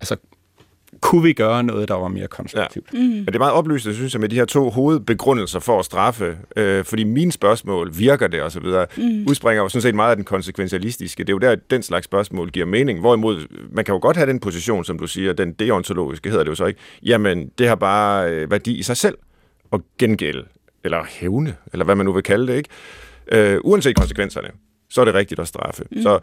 [0.00, 0.16] altså
[1.00, 2.86] kunne vi gøre noget, der var mere konstruktivt?
[2.92, 2.98] Ja.
[2.98, 3.04] Mm.
[3.04, 6.38] Men det er meget oplysende, synes jeg, med de her to hovedbegrundelser for at straffe.
[6.56, 8.64] Øh, fordi mine spørgsmål, virker det osv.,
[8.96, 9.26] mm.
[9.28, 11.24] udspringer jo sådan set meget af den konsekventialistiske.
[11.24, 13.00] Det er jo der, den slags spørgsmål giver mening.
[13.00, 16.50] Hvorimod, man kan jo godt have den position, som du siger, den deontologiske hedder det
[16.50, 16.80] jo så ikke.
[17.02, 19.18] Jamen, det har bare øh, værdi i sig selv
[19.72, 20.44] at gengælde,
[20.84, 22.68] eller hævne, eller hvad man nu vil kalde det, ikke?
[23.32, 24.48] Øh, uanset konsekvenserne
[24.90, 25.84] så er det rigtigt at straffe.
[25.90, 26.02] Mm.
[26.02, 26.18] Så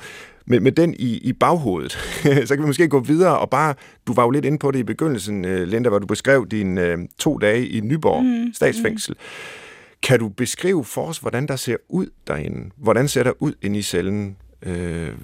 [0.45, 1.91] med, med den i, i baghovedet,
[2.47, 3.73] så kan vi måske gå videre og bare,
[4.07, 6.93] du var jo lidt inde på det i begyndelsen, uh, Linda, hvor du beskrev dine
[6.93, 8.53] uh, to dage i Nyborg mm.
[8.53, 9.15] statsfængsel.
[9.19, 9.25] Mm.
[10.03, 12.71] Kan du beskrive for os, hvordan der ser ud derinde?
[12.77, 14.71] Hvordan ser der ud inde i cellen, uh,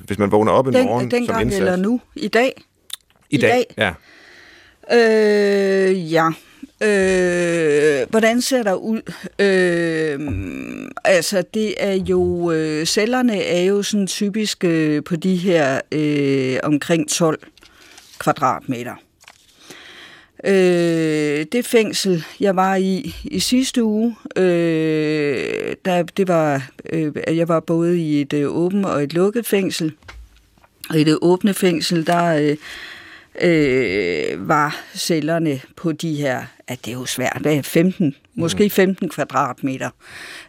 [0.06, 1.60] hvis man vågner op en den, morgen den som indsat?
[1.60, 2.02] eller nu?
[2.16, 2.54] I dag?
[3.30, 3.94] I, I dag, dag, ja.
[4.92, 6.30] Øh, ja.
[6.84, 9.02] Øh, hvordan ser der ud?
[9.39, 10.20] Øh,
[11.04, 12.52] altså, det er jo...
[12.52, 17.39] Øh, cellerne er jo sådan typisk øh, på de her øh, omkring 12
[18.20, 18.96] kvadratmeter.
[20.44, 27.48] Øh, det fængsel, jeg var i i sidste uge, øh, der, det var, øh, jeg
[27.48, 29.94] var både i et øh, åbent og et lukket fængsel.
[30.89, 32.36] Og i det åbne fængsel, der...
[32.36, 32.58] Øh,
[33.42, 38.70] øh, var cellerne på de her, at det er jo svært, hvad er 15, måske
[38.70, 39.10] 15 mm.
[39.10, 39.90] kvadratmeter.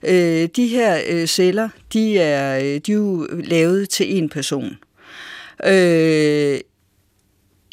[0.03, 4.79] Øh, de her øh, celler, de er, øh, de er jo lavet til en person.
[5.67, 6.61] Øh,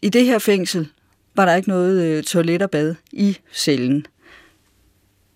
[0.03, 0.87] I det her fængsel
[1.35, 4.05] var der ikke noget øh, toilet og bad i cellen.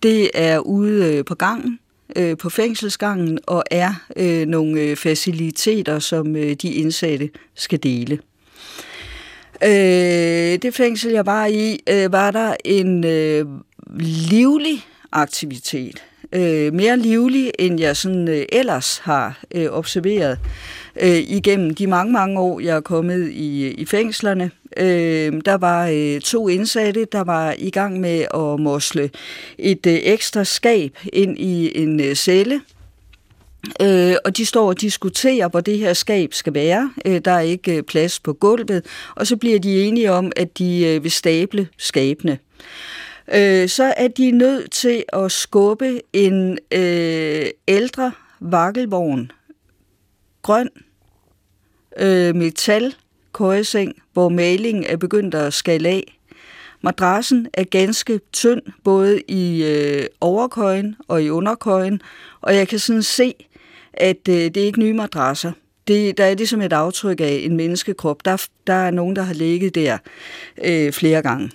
[0.03, 1.79] Det er ude øh, på gangen,
[2.15, 8.19] øh, på fængselsgangen, og er øh, nogle øh, faciliteter, som øh, de indsatte skal dele.
[9.63, 13.45] Øh, det fængsel, jeg var i, øh, var der en øh,
[14.29, 16.03] livlig aktivitet.
[16.33, 20.39] Øh, mere livlig, end jeg sådan øh, ellers har øh, observeret
[21.01, 24.51] øh, igennem de mange, mange år, jeg er kommet i, øh, i fængslerne.
[24.77, 29.09] Øh, der var øh, to indsatte, der var i gang med at mosle
[29.57, 32.61] et øh, ekstra skab ind i en øh, celle.
[33.81, 36.93] Øh, og de står og diskuterer, hvor det her skab skal være.
[37.05, 38.85] Øh, der er ikke øh, plads på gulvet.
[39.15, 42.39] Og så bliver de enige om, at de øh, vil stable skabene.
[43.35, 49.31] Øh, så er de nødt til at skubbe en øh, ældre vakkelvogn,
[50.41, 50.69] grøn,
[51.99, 52.95] øh, metal,
[53.33, 56.19] køjeseng, hvor malingen er begyndt at skale af.
[56.81, 62.01] Madrassen er ganske tynd, både i øh, overkøjen og i underkøjen,
[62.41, 63.33] og jeg kan sådan se,
[63.93, 65.51] at øh, det er ikke nye madrasser.
[65.87, 68.25] Det, der er ligesom et aftryk af en menneskekrop.
[68.25, 69.97] Der, der er nogen, der har ligget der
[70.65, 71.51] øh, flere gange.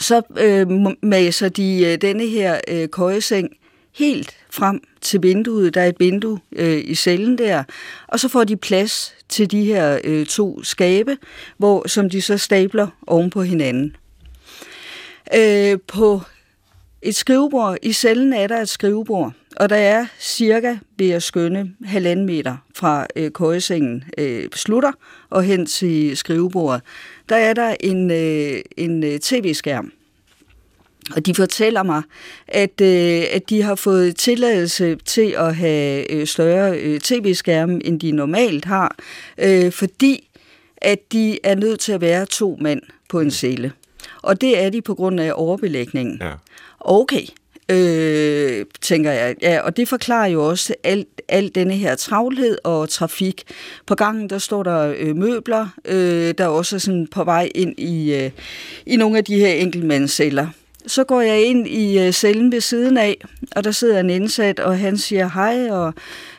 [0.00, 0.66] Så øh,
[1.02, 3.48] maser de øh, denne her øh, køjeseng
[3.94, 5.74] helt frem til vinduet.
[5.74, 7.64] Der er et vindue øh, i cellen der,
[8.06, 11.16] og så får de plads til de her øh, to skabe,
[11.56, 13.96] hvor, som de så stabler oven på hinanden.
[15.36, 16.22] Øh, på
[17.02, 21.70] et skrivebord, i cellen er der et skrivebord, og der er cirka, ved at skønne,
[21.84, 24.92] halvanden meter fra øh, køjesengen øh, slutter
[25.30, 26.82] og hen til skrivebordet,
[27.28, 29.92] der er der en, øh, en øh, tv-skærm.
[31.16, 32.02] Og de fortæller mig,
[32.48, 38.00] at, øh, at de har fået tilladelse til at have øh, større øh, tv-skærme, end
[38.00, 38.96] de normalt har,
[39.38, 40.28] øh, fordi
[40.76, 43.72] at de er nødt til at være to mand på en celle.
[44.22, 46.18] Og det er de på grund af overbelægningen.
[46.20, 46.32] Ja.
[46.80, 47.26] Okay,
[47.70, 49.36] øh, tænker jeg.
[49.42, 53.42] Ja, og det forklarer jo også alt, alt denne her travlhed og trafik.
[53.86, 57.78] På gangen, der står der øh, møbler, øh, der er også sådan på vej ind
[57.78, 58.30] i, øh,
[58.86, 60.46] i nogle af de her enkeltmandsceller.
[60.86, 63.16] Så går jeg ind i øh, cellen ved siden af,
[63.56, 65.94] og der sidder en indsat, og han siger hej, og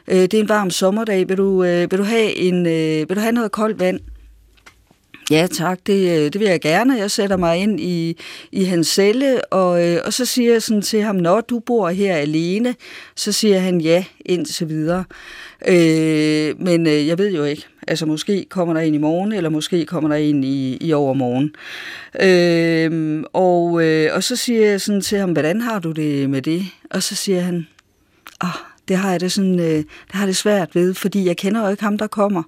[0.08, 3.16] øh, det er en varm sommerdag, vil du, øh, vil du, have, en, øh, vil
[3.16, 4.00] du have noget koldt vand?
[5.30, 6.98] Ja tak, det, øh, det vil jeg gerne.
[6.98, 8.18] Jeg sætter mig ind i,
[8.52, 11.90] i hans celle, og, øh, og så siger jeg sådan til ham, når du bor
[11.90, 12.76] her alene,
[13.16, 15.04] så siger han ja, indtil videre.
[15.68, 17.66] Øh, men øh, jeg ved jo ikke.
[17.88, 21.56] Altså måske kommer der en i morgen, eller måske kommer der en i, i overmorgen.
[22.22, 26.42] Øh, og, øh, og så siger jeg sådan til ham, hvordan har du det med
[26.42, 26.66] det?
[26.92, 27.68] Og så siger han,
[28.44, 28.50] oh,
[28.88, 31.72] det har jeg det sådan, øh, det har det svært ved, fordi jeg kender jo
[31.72, 32.44] ikke ham, der kommer.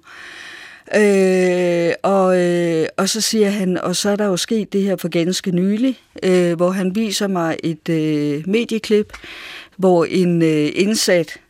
[0.96, 4.96] Øh, og, øh, og så siger han, og så er der jo sket det her
[4.96, 9.12] for ganske nylig, øh, hvor han viser mig et øh, medieklip,
[9.76, 11.40] hvor en øh, indsat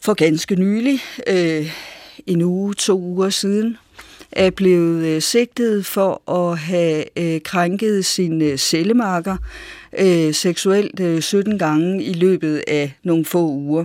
[0.00, 1.72] for ganske nylig, øh,
[2.26, 3.76] en uge, to uger siden,
[4.32, 9.36] er blevet øh, sigtet for at have øh, krænket sin øh, cellemarker
[9.98, 13.84] øh, seksuelt øh, 17 gange i løbet af nogle få uger.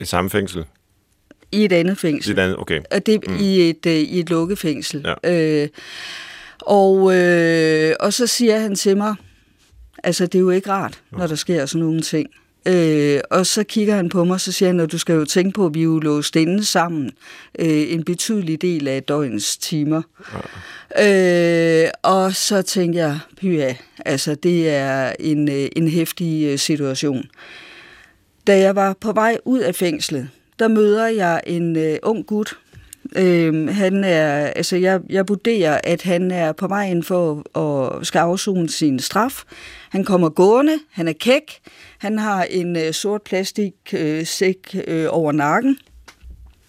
[0.00, 0.64] I samme fængsel?
[1.52, 2.30] I et andet fængsel.
[2.30, 2.80] I et andet, okay.
[2.90, 3.36] Og det mm.
[3.40, 5.06] i et, øh, i et lukket fængsel.
[5.24, 5.62] Ja.
[5.62, 5.68] Øh,
[6.60, 9.14] og, øh, og så siger han til mig,
[10.04, 12.28] altså det er jo ikke rart, når der sker sådan nogle ting.
[12.68, 15.54] Øh, og så kigger han på mig, så siger han, at du skal jo tænke
[15.54, 17.10] på, at vi er jo låst inde sammen
[17.58, 20.02] øh, en betydelig del af døgnets timer.
[20.98, 21.84] Ja.
[21.84, 23.72] Øh, og så tænker jeg, pyha,
[24.04, 27.24] altså det er en, øh, en hæftig øh, situation.
[28.46, 30.28] Da jeg var på vej ud af fængslet,
[30.62, 32.58] der møder jeg en øh, ung gut.
[33.16, 38.06] Øh, han er, altså jeg, jeg vurderer, at han er på vej ind for at
[38.06, 39.42] skal afzone sin straf.
[39.90, 41.58] Han kommer gående, han er kæk,
[41.98, 45.78] han har en øh, sort plastiksæk øh, øh, over nakken.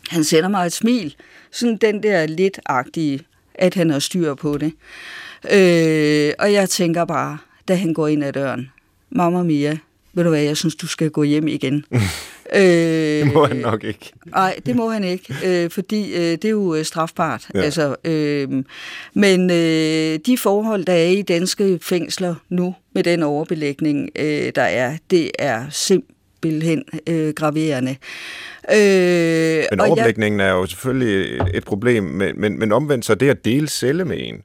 [0.09, 1.15] Han sender mig et smil,
[1.51, 3.19] sådan den der lidt agtige,
[3.55, 4.73] at han har styr på det.
[5.51, 7.37] Øh, og jeg tænker bare,
[7.67, 8.71] da han går ind ad døren,
[9.09, 9.77] Mamma Mia,
[10.13, 11.85] ved du hvad, jeg synes, du skal gå hjem igen.
[12.55, 14.13] øh, det må han nok ikke.
[14.25, 17.47] Nej, det må han ikke, øh, fordi øh, det er jo øh, strafbart.
[17.55, 17.61] Ja.
[17.61, 18.49] Altså, øh,
[19.13, 24.61] men øh, de forhold, der er i danske fængsler nu, med den overbelægning, øh, der
[24.61, 27.95] er, det er simpelthen øh, graverende.
[28.73, 33.15] Øh, men overbelægningen jeg, er jo selvfølgelig et, et problem, men, men, men omvendt så
[33.15, 34.41] det at dele celle med en,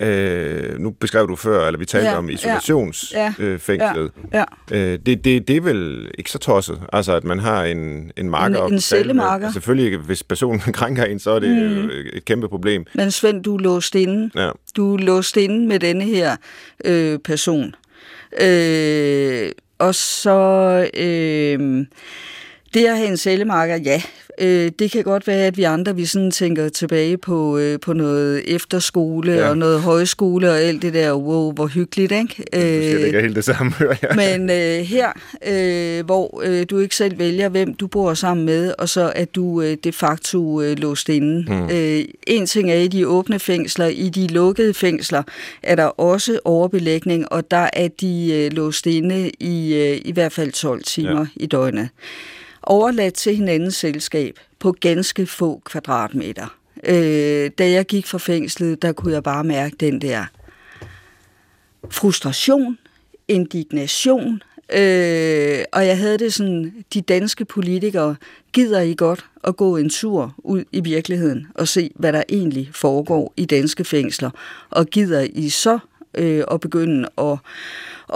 [0.00, 4.10] Øh, nu beskrev du før, eller vi talte ja, om isolationsfængslet.
[4.32, 4.92] Ja, øh, ja, ja.
[4.92, 8.30] øh, det, det, det er vel ikke så tosset, altså at man har en, en
[8.30, 8.64] marker.
[8.64, 9.46] En, en cellemarker.
[9.46, 11.90] Altså, selvfølgelig, hvis personen krænker en, så er det mm.
[12.12, 12.84] et kæmpe problem.
[12.94, 14.30] Men Svend, du er låst inde.
[14.34, 14.50] Ja.
[14.76, 16.36] Du er låst inde med denne her
[16.84, 17.74] øh, person.
[18.40, 20.88] Øh, og så...
[20.94, 21.86] Øh,
[22.74, 24.02] det at have en cellemarker, ja,
[24.40, 27.92] øh, det kan godt være, at vi andre vi sådan tænker tilbage på, øh, på
[27.92, 29.48] noget efterskole ja.
[29.48, 32.44] og noget højskole og alt det der, wow, hvor hyggeligt, ikke?
[32.52, 34.10] Øh, det ikke helt det samme, hører jeg.
[34.16, 35.12] Men øh, her,
[35.46, 39.34] øh, hvor øh, du ikke selv vælger, hvem du bor sammen med, og så at
[39.34, 41.44] du øh, de facto øh, låst inde.
[41.46, 41.70] Hmm.
[41.70, 45.22] Øh, en ting er i de åbne fængsler, i de lukkede fængsler
[45.62, 50.32] er der også overbelægning, og der er de øh, låst inde i, øh, i hvert
[50.32, 51.26] fald 12 timer ja.
[51.36, 51.88] i døgnet
[52.66, 56.58] overladt til hinandens selskab på ganske få kvadratmeter.
[56.84, 60.24] Øh, da jeg gik fra fængslet, der kunne jeg bare mærke den der
[61.90, 62.78] frustration,
[63.28, 64.42] indignation,
[64.72, 68.16] øh, og jeg havde det sådan, de danske politikere,
[68.52, 72.70] gider I godt at gå en tur ud i virkeligheden og se, hvad der egentlig
[72.72, 74.30] foregår i danske fængsler,
[74.70, 75.78] og gider I så
[76.14, 77.38] øh, at begynde at,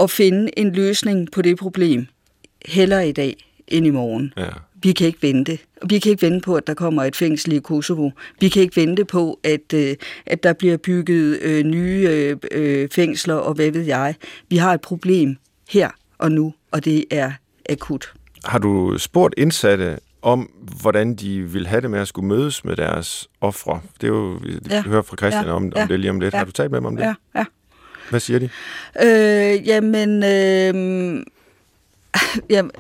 [0.00, 2.06] at finde en løsning på det problem,
[2.66, 4.32] heller i dag end i morgen.
[4.36, 4.48] Ja.
[4.82, 5.58] Vi kan ikke vente.
[5.86, 8.10] Vi kan ikke vente på, at der kommer et fængsel i Kosovo.
[8.40, 9.96] Vi kan ikke vente på, at, øh,
[10.26, 14.14] at der bliver bygget øh, nye øh, fængsler, og hvad ved jeg.
[14.48, 15.36] Vi har et problem
[15.68, 17.32] her og nu, og det er
[17.68, 18.12] akut.
[18.44, 20.50] Har du spurgt indsatte om,
[20.80, 23.80] hvordan de vil have det med at skulle mødes med deres ofre?
[24.00, 24.82] Det er jo, det ja.
[24.82, 25.52] hører fra Christian ja.
[25.52, 25.86] om, om ja.
[25.86, 26.34] det lige om lidt.
[26.34, 26.38] Ja.
[26.38, 27.04] Har du talt med dem om det?
[27.04, 27.44] Ja, ja.
[28.10, 28.48] Hvad siger de?
[29.04, 31.24] Øh, jamen, øh,
[32.54, 32.70] jamen,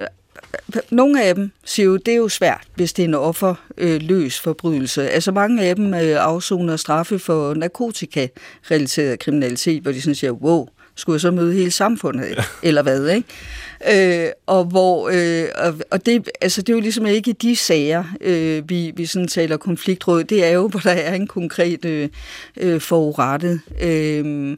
[0.90, 5.10] nogle af dem siger jo, det er jo svært, hvis det er en offerløs forbrydelse.
[5.10, 10.68] Altså mange af dem øh, afsoner straffe for narkotika-relateret kriminalitet, hvor de sådan siger, wow,
[10.94, 12.44] skulle jeg så møde hele samfundet, ja.
[12.62, 14.24] eller hvad, ikke?
[14.24, 18.04] Øh, og hvor, øh, og, og det, altså det er jo ligesom ikke de sager,
[18.20, 22.08] øh, vi, vi sådan taler konfliktråd, det er jo, hvor der er en konkret øh,
[22.56, 23.60] øh forurettet.
[23.82, 24.56] Øh,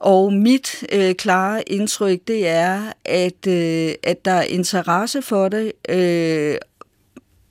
[0.00, 5.72] og mit øh, klare indtryk, det er, at, øh, at der er interesse for det,
[5.88, 6.56] øh,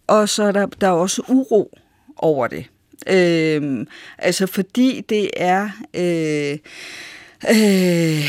[0.07, 1.77] og så er der, der er også uro
[2.17, 2.65] over det.
[3.09, 3.85] Øh,
[4.17, 5.69] altså fordi det er...
[5.93, 6.57] Øh,
[7.49, 8.23] Øh,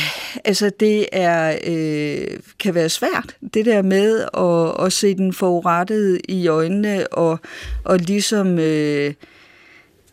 [0.44, 6.20] altså det er øh, kan være svært, det der med at, at se den forurettede
[6.28, 7.38] i øjnene og,
[7.84, 9.14] og ligesom øh,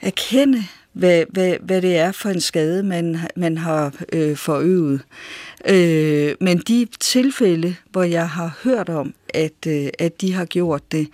[0.01, 0.63] erkende,
[0.97, 5.01] hvad, hvad, hvad det er for en skade, man, man har øh, forøvet.
[5.69, 10.91] Øh, men de tilfælde, hvor jeg har hørt om, at, øh, at de har gjort
[10.91, 11.07] det,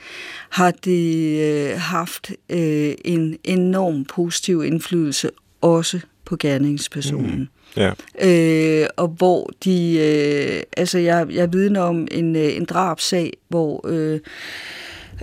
[0.49, 5.29] har det øh, haft øh, en enorm positiv indflydelse
[5.61, 7.39] også på gerningspersonen.
[7.39, 7.47] Mm.
[7.77, 7.91] Ja.
[8.21, 13.87] Øh, og hvor de, øh, altså jeg, jeg vidner om en, øh, en drabsag, hvor
[13.87, 14.19] øh,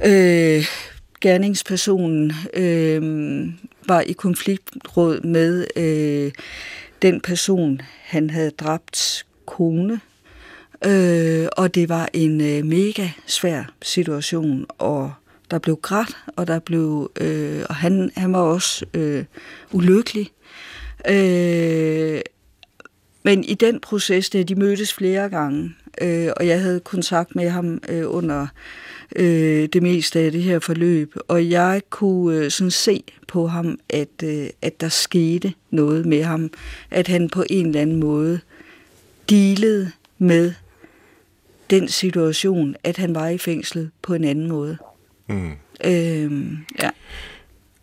[0.06, 0.64] øh,
[1.20, 3.02] gerningspersonen øh,
[3.88, 6.32] var i konfliktråd med øh,
[7.02, 10.00] den person, han havde dræbt kone.
[10.86, 15.12] Øh, og det var en øh, mega svær situation, og
[15.50, 19.24] der blev grædt, og der blev, øh, og han, han var også øh,
[19.72, 20.30] ulykkelig.
[21.08, 22.20] Øh,
[23.22, 27.48] men i den proces, der de mødtes flere gange, øh, og jeg havde kontakt med
[27.48, 28.46] ham øh, under
[29.16, 33.78] øh, det meste af det her forløb, og jeg kunne øh, sådan se på ham,
[33.88, 36.50] at, øh, at der skete noget med ham,
[36.90, 38.40] at han på en eller anden måde
[39.30, 40.52] dealede med
[41.70, 44.76] den situation, at han var i fængslet på en anden måde.
[45.28, 45.52] Mm.
[45.84, 46.52] Øh,
[46.82, 46.90] ja.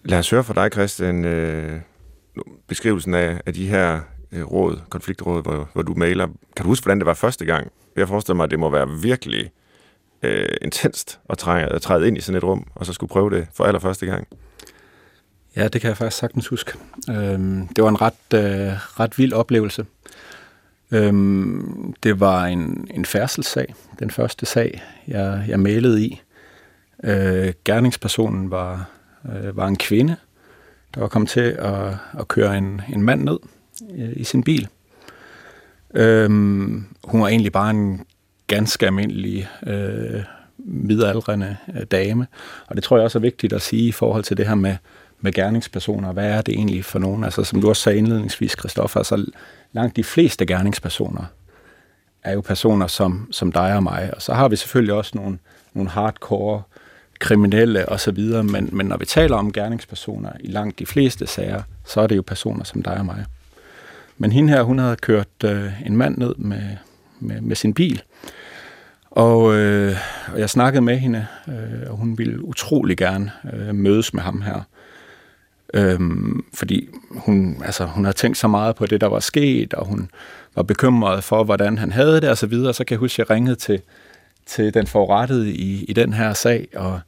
[0.04, 1.80] Lad os høre fra dig, Christian, øh,
[2.68, 4.00] beskrivelsen af, af de her
[4.32, 6.28] øh, råd, konfliktråd, hvor, hvor du maler.
[6.28, 7.72] Kan du huske, hvordan det var første gang?
[7.96, 9.52] Jeg forestiller mig, at det må være virkelig
[10.24, 13.30] øh, intenst at træde, at træde ind i sådan et rum, og så skulle prøve
[13.30, 14.28] det for allerførste gang.
[15.56, 16.74] Ja, det kan jeg faktisk sagtens huske.
[17.10, 19.86] Øhm, det var en ret, øh, ret vild oplevelse.
[20.92, 26.22] Øhm, det var en, en færdselssag, den første sag, jeg, jeg malede i.
[27.04, 28.90] Øh, gerningspersonen var,
[29.26, 30.16] øh, var en kvinde,
[30.96, 33.40] der var kommet til at, at køre en, en mand ned
[33.96, 34.68] øh, i sin bil.
[35.94, 38.06] Øhm, hun var egentlig bare en
[38.48, 40.24] ganske almindelig øh,
[40.58, 42.28] midaldrende øh, dame,
[42.68, 44.76] og det tror jeg også er vigtigt at sige i forhold til det her med,
[45.22, 46.14] med gerningspersoner.
[46.14, 47.24] Hvad er det egentlig for nogen?
[47.24, 49.26] Altså, som du også sagde indledningsvis, Christoffer, altså
[49.74, 51.24] langt de fleste gerningspersoner
[52.24, 55.38] er jo personer som, som dig og mig, og så har vi selvfølgelig også nogle,
[55.74, 56.62] nogle hardcore
[57.20, 61.28] kriminelle og så videre, men, men når vi taler om gerningspersoner i langt de fleste
[61.28, 63.26] sager, så er det jo personer som dig og mig.
[64.18, 66.62] Men hende her, hun havde kørt øh, en mand ned med,
[67.20, 68.02] med, med sin bil,
[69.18, 69.96] og, øh,
[70.34, 74.42] og jeg snakkede med hende, øh, og hun ville utrolig gerne øh, mødes med ham
[74.42, 74.62] her.
[75.74, 79.86] Øhm, fordi hun, altså, hun havde tænkt så meget på det, der var sket, og
[79.86, 80.10] hun
[80.56, 82.74] var bekymret for, hvordan han havde det, og så videre.
[82.74, 83.82] Så kan jeg huske, at jeg ringede til,
[84.46, 87.00] til den forurettede i, i den her sag, og,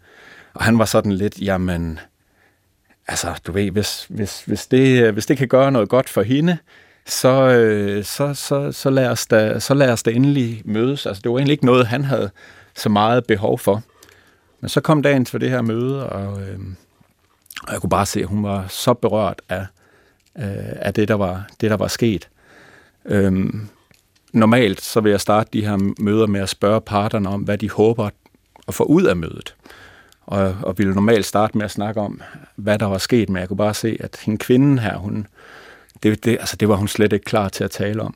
[0.53, 1.99] og han var sådan lidt, jamen,
[3.07, 6.57] altså, du ved, hvis, hvis, hvis, det, hvis det kan gøre noget godt for hende,
[7.11, 11.05] så, øh, så, så, så, lad os da, så lad os da endelig mødes.
[11.05, 12.29] Altså, det var egentlig ikke noget, han havde
[12.75, 13.83] så meget behov for.
[14.61, 16.59] Men så kom dagen for det her møde, og, øh,
[17.67, 19.65] og jeg kunne bare se, at hun var så berørt af,
[20.39, 22.29] øh, af det, der var, det, der var sket.
[23.05, 23.53] Øh,
[24.33, 27.69] normalt så vil jeg starte de her møder med at spørge parterne om, hvad de
[27.69, 28.09] håber
[28.67, 29.55] at få ud af mødet.
[30.25, 32.21] Og, og ville normalt starte med at snakke om,
[32.55, 35.27] hvad der var sket, men jeg kunne bare se, at hende kvinden her, hun,
[36.03, 38.15] det, det, altså det var hun slet ikke klar til at tale om.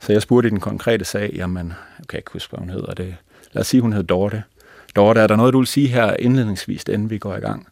[0.00, 1.68] Så jeg spurgte i den konkrete sag, jamen,
[1.98, 2.94] jeg kan ikke huske, hvad hun hedder.
[2.94, 3.16] Det.
[3.52, 4.42] Lad os sige, hun hed Dorte.
[4.96, 7.66] Dorte, er der noget, du vil sige her indledningsvis, inden vi går i gang?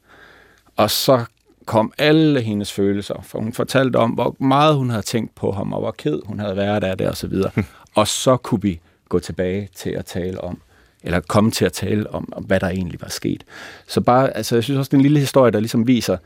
[0.76, 1.24] Og så
[1.66, 5.72] kom alle hendes følelser, for hun fortalte om, hvor meget hun havde tænkt på ham,
[5.72, 7.50] og hvor ked hun havde været af det, og så videre.
[7.94, 10.60] og så kunne vi gå tilbage til at tale om,
[11.02, 13.44] eller komme til at tale om, om hvad der egentlig var sket.
[13.86, 16.16] Så bare, altså, jeg synes også, det er en lille historie, der ligesom viser,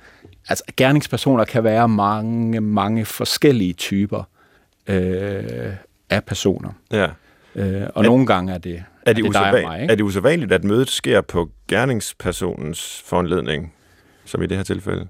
[0.48, 4.22] altså gerningspersoner kan være mange, mange forskellige typer
[4.86, 5.72] øh,
[6.10, 6.70] af personer.
[6.92, 7.08] Ja.
[7.54, 9.92] Øh, og er, nogle gange er det, er det, er det usædvan- mig, ikke?
[9.92, 13.72] Er det usædvanligt, at mødet sker på gerningspersonens foranledning,
[14.24, 15.06] som i det her tilfælde?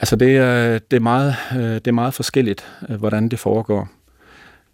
[0.00, 3.88] Altså det er, det er, meget, øh, det er meget forskelligt, øh, hvordan det foregår.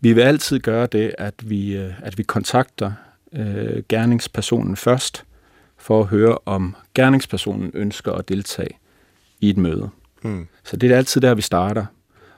[0.01, 2.93] Vi vil altid gøre det, at vi, øh, at vi kontakter
[3.33, 5.25] øh, gerningspersonen først,
[5.77, 8.79] for at høre, om gerningspersonen ønsker at deltage
[9.41, 9.91] i et møde.
[10.23, 10.47] Mm.
[10.65, 11.87] Så det er altid der, vi starter.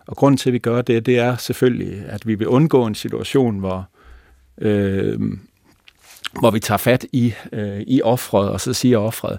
[0.06, 2.94] Og grunden til, at vi gør det, det er selvfølgelig, at vi vil undgå en
[2.94, 3.88] situation, hvor,
[4.58, 5.20] øh,
[6.40, 9.38] hvor vi tager fat i, øh, i offret, og så siger offret,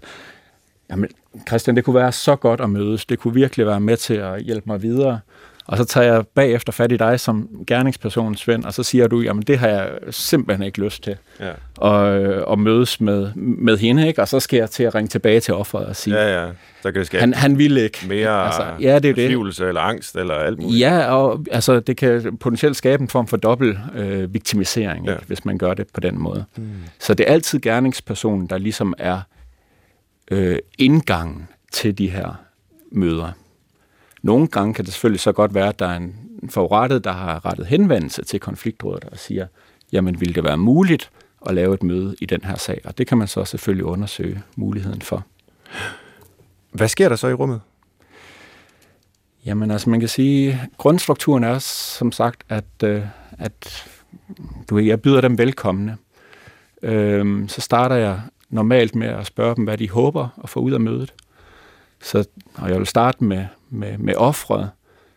[0.90, 1.10] jamen
[1.48, 4.42] Christian, det kunne være så godt at mødes, det kunne virkelig være med til at
[4.42, 5.20] hjælpe mig videre,
[5.72, 9.22] og så tager jeg bagefter fat i dig som gerningsperson, Svend, og så siger du,
[9.22, 11.16] jamen det har jeg simpelthen ikke lyst til.
[11.40, 11.52] Ja.
[11.78, 12.02] Og,
[12.48, 14.22] og mødes med, med hende, ikke?
[14.22, 16.52] Og så skal jeg til at ringe tilbage til offeret og sige, ja, ja.
[16.82, 17.98] Så kan det han, han ville ikke.
[18.08, 19.60] Mere altså, ja, det er det.
[19.68, 20.80] eller angst eller alt muligt.
[20.80, 25.14] Ja, og altså, det kan potentielt skabe en form for dobbelt øh, viktimisering, ja.
[25.14, 25.26] ikke?
[25.28, 26.46] hvis man gør det på den måde.
[26.56, 26.70] Hmm.
[27.00, 29.20] Så det er altid gerningspersonen, der ligesom er
[30.32, 32.42] øh, indgangen til de her
[32.92, 33.32] møder.
[34.22, 36.16] Nogle gange kan det selvfølgelig så godt være, at der er en
[36.50, 39.48] forurettet, der har rettet henvendelse til konfliktrådet og siger,
[39.92, 41.12] jamen vil det være muligt
[41.46, 42.82] at lave et møde i den her sag?
[42.84, 45.26] Og det kan man så selvfølgelig undersøge muligheden for.
[46.72, 47.62] Hvad sker der så i rummet?
[49.46, 53.02] Jamen altså, man kan sige, grundstrukturen er som sagt, at, øh,
[53.32, 53.88] at
[54.70, 55.98] du, jeg byder dem velkomne.
[56.82, 60.72] Øhm, så starter jeg normalt med at spørge dem, hvad de håber at få ud
[60.72, 61.14] af mødet.
[62.02, 64.70] Så, og jeg vil starte med, med, med offret,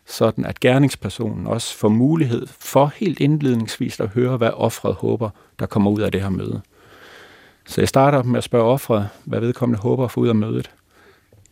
[0.06, 5.66] sådan at gerningspersonen også får mulighed for helt indledningsvis at høre, hvad offret håber, der
[5.66, 6.60] kommer ud af det her møde.
[7.66, 10.70] Så jeg starter med at spørge offret, hvad vedkommende håber at få ud af mødet.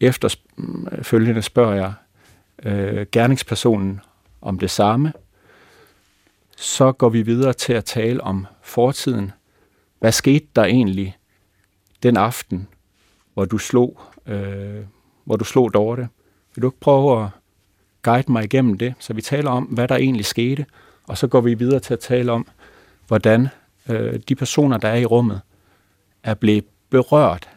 [0.00, 1.92] Efterfølgende øh, spørger jeg
[2.62, 4.00] øh, gerningspersonen
[4.40, 5.12] om det samme.
[6.56, 9.32] Så går vi videre til at tale om fortiden.
[9.98, 11.16] Hvad skete der egentlig
[12.02, 12.68] den aften,
[13.34, 14.84] hvor du slog, øh,
[15.24, 16.08] hvor du slog Dorte?
[16.54, 17.30] Vil du ikke prøve at
[18.02, 18.94] guide mig igennem det?
[18.98, 20.66] Så vi taler om, hvad der egentlig skete,
[21.08, 22.46] og så går vi videre til at tale om,
[23.06, 23.48] hvordan
[23.88, 25.40] øh, de personer, der er i rummet,
[26.22, 27.48] er blevet berørt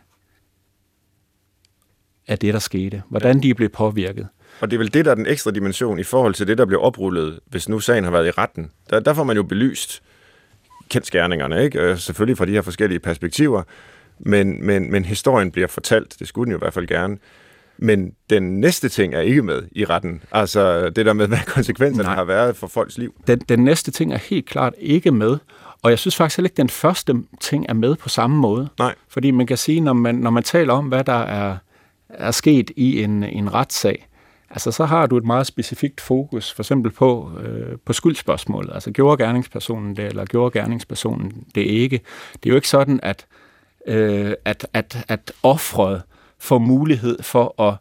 [2.28, 3.04] af det, der skete.
[3.10, 4.28] Hvordan de er blevet påvirket.
[4.62, 6.66] Og det er vel det, der er den ekstra dimension i forhold til det, der
[6.66, 8.72] bliver oprullet, hvis nu sagen har været i retten.
[8.90, 10.04] Der, der får man jo belyst
[10.90, 11.80] kendskærningerne, ikke?
[11.80, 13.64] Øh, selvfølgelig fra de her forskellige perspektiver,
[14.20, 17.18] men, men, men historien bliver fortalt, det skulle den jo i hvert fald gerne.
[17.78, 20.22] Men den næste ting er ikke med i retten.
[20.32, 22.16] Altså det der med, hvad konsekvenserne Nej.
[22.16, 23.14] har været for folks liv.
[23.28, 25.38] Den, den næste ting er helt klart ikke med.
[25.82, 28.70] Og jeg synes faktisk heller ikke, den første ting er med på samme måde.
[28.80, 28.96] Nej.
[29.08, 31.58] Fordi man kan sige, når man, når man taler om, hvad der er,
[32.10, 34.08] er sket i en, en retssag,
[34.50, 38.74] altså så har du et meget specifikt fokus, for eksempel på, øh, på skyldspørgsmålet.
[38.74, 42.02] Altså gjorde gerningspersonen det, eller gjorde gerningspersonen det ikke?
[42.34, 43.26] Det er jo ikke sådan, at,
[43.88, 46.02] øh, at, at, at offret
[46.46, 47.78] får mulighed for at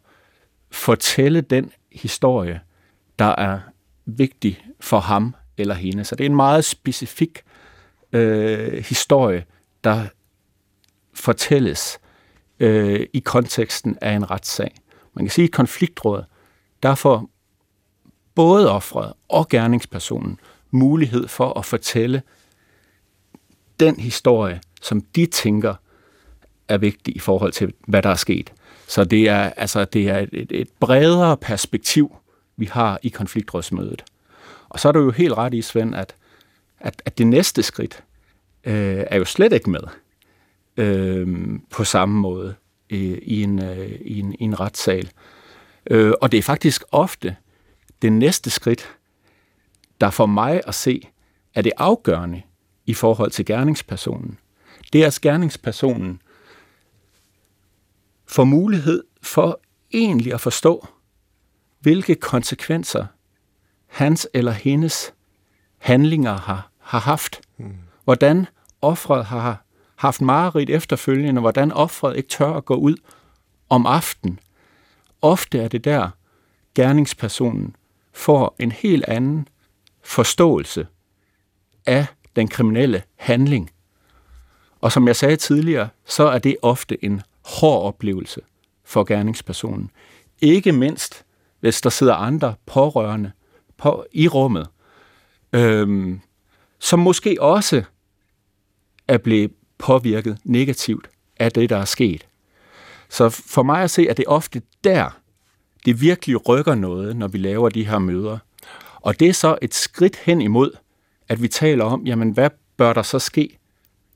[0.71, 2.61] fortælle den historie,
[3.19, 3.61] der er
[4.05, 6.05] vigtig for ham eller hende.
[6.05, 7.43] Så det er en meget specifik
[8.13, 9.45] øh, historie,
[9.85, 10.07] der
[11.15, 11.99] fortælles
[12.61, 14.75] øh, i konteksten af en retssag.
[15.15, 16.25] Man kan sige, at konfliktråd,
[16.83, 17.31] der får
[18.35, 20.41] både offret og gerningspersonen
[20.71, 22.23] mulighed for at fortælle
[23.81, 25.75] den historie, som de tænker
[26.69, 28.53] er vigtig i forhold til, hvad der er sket.
[28.87, 32.17] Så det er, altså, det er et, et bredere perspektiv,
[32.57, 34.05] vi har i konfliktrådsmødet.
[34.69, 36.15] Og så er du jo helt ret i, Svend, at,
[36.81, 38.03] at, at det næste skridt
[38.65, 39.81] øh, er jo slet ikke med
[40.77, 42.55] øh, på samme måde
[42.91, 45.11] øh, i, en, øh, i, en, i en retssal.
[45.91, 47.37] Øh, og det er faktisk ofte
[48.03, 48.89] det næste skridt,
[50.01, 51.09] der for mig at se,
[51.55, 52.43] er det afgørende
[52.87, 54.39] i forhold til gerningspersonen.
[54.93, 56.21] Det er, at gerningspersonen
[58.35, 59.61] får mulighed for
[59.93, 60.87] egentlig at forstå,
[61.81, 63.07] hvilke konsekvenser
[63.87, 65.13] hans eller hendes
[65.79, 67.41] handlinger har, har haft.
[67.57, 67.75] Mm.
[68.05, 68.47] Hvordan
[68.83, 69.65] offret har
[69.97, 72.97] haft mareridt efterfølgende, hvordan offret ikke tør at gå ud
[73.69, 74.39] om aften.
[75.23, 76.11] Ofte er det der,
[76.75, 77.77] gerningspersonen
[78.13, 79.49] får en helt anden
[80.03, 80.87] forståelse
[81.87, 82.07] af
[82.37, 83.71] den kriminelle handling.
[84.81, 88.41] Og som jeg sagde tidligere, så er det ofte en hård oplevelse
[88.85, 89.91] for gerningspersonen.
[90.41, 91.25] Ikke mindst,
[91.61, 93.33] hvis der sidder andre pårørende
[93.77, 94.69] på, i rummet,
[95.53, 96.21] øhm,
[96.79, 97.83] som måske også
[99.09, 102.27] er blevet påvirket negativt af det, der er sket.
[103.09, 105.21] Så for mig at se, at det ofte der,
[105.85, 108.39] det virkelig rykker noget, når vi laver de her møder.
[109.01, 110.71] Og det er så et skridt hen imod,
[111.29, 113.59] at vi taler om, jamen hvad bør der så ske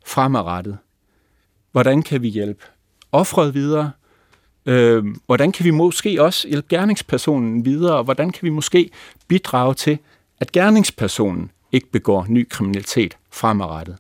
[0.07, 0.79] fremadrettet?
[1.73, 2.65] Hvordan kan vi hjælpe
[3.13, 3.93] offret videre?
[4.67, 7.97] Øh, hvordan kan vi måske også hjælpe gerningspersonen videre?
[7.97, 8.91] Og hvordan kan vi måske
[9.29, 9.99] bidrage til,
[10.41, 13.97] at gerningspersonen ikke begår ny kriminalitet fremadrettet?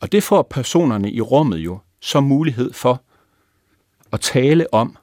[0.00, 3.02] Og det får personerne i rummet jo som mulighed for
[4.12, 4.96] at tale om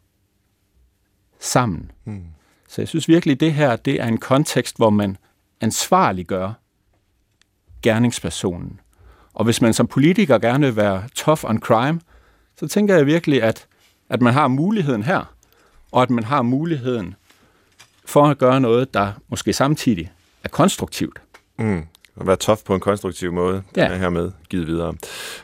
[1.39, 1.91] sammen.
[2.05, 2.23] Mm.
[2.67, 5.17] Så jeg synes virkelig, at det her det er en kontekst, hvor man
[5.61, 6.51] ansvarliggør
[7.81, 8.79] gerningspersonen.
[9.33, 11.99] Og hvis man som politiker gerne vil være tough on crime,
[12.63, 13.67] så tænker jeg virkelig, at,
[14.09, 15.33] at man har muligheden her,
[15.91, 17.15] og at man har muligheden
[18.05, 20.11] for at gøre noget, der måske samtidig
[20.43, 21.21] er konstruktivt.
[21.57, 21.87] Mm
[22.21, 23.63] at være tof på en konstruktiv måde.
[23.75, 23.83] Ja.
[23.83, 24.93] Den er hermed givet videre.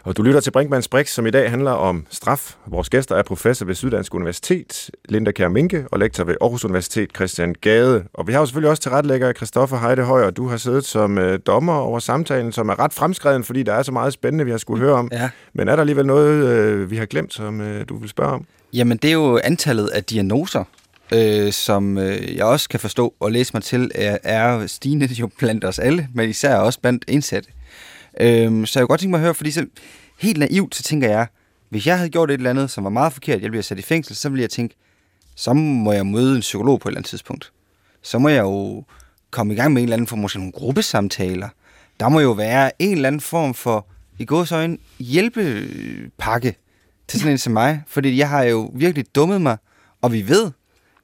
[0.04, 2.56] Og du lytter til Brinkmanns Brix, som i dag handler om straf.
[2.66, 7.10] Vores gæster er professor ved Syddansk Universitet, Linda Kjær Minke, og lektor ved Aarhus Universitet,
[7.16, 8.04] Christian Gade.
[8.14, 11.18] Og vi har jo selvfølgelig også til retlægger Christoffer Heidehøj, og du har siddet som
[11.18, 14.52] øh, dommer over samtalen, som er ret fremskreden, fordi der er så meget spændende, vi
[14.52, 15.10] har skulle høre om.
[15.12, 15.30] Ja.
[15.54, 18.46] Men er der alligevel noget, øh, vi har glemt, som øh, du vil spørge om?
[18.74, 20.64] Jamen, det er jo antallet af diagnoser,
[21.14, 25.30] øh, som øh, jeg også kan forstå og læse mig til, er, er stigende jo
[25.38, 27.50] blandt os alle, men især også blandt indsatte.
[28.20, 29.66] Øh, så jeg kunne godt tænke mig at høre, fordi så,
[30.20, 31.28] helt naivt, så tænker jeg,
[31.70, 33.82] hvis jeg havde gjort et eller andet, som var meget forkert, jeg bliver sat i
[33.82, 34.76] fængsel, så ville jeg tænke,
[35.36, 37.52] så må jeg møde en psykolog på et eller andet tidspunkt.
[38.02, 38.84] Så må jeg jo
[39.32, 41.50] komme i gang med en eller anden form, måske nogle gruppesamtaler.
[42.00, 43.88] Der må jo være en eller anden form for,
[44.20, 46.56] i gåsøjne, hjælpepakke
[47.08, 47.84] til sådan en som mig.
[47.88, 49.58] Fordi jeg har jo virkelig dummet mig,
[50.02, 50.52] og vi ved,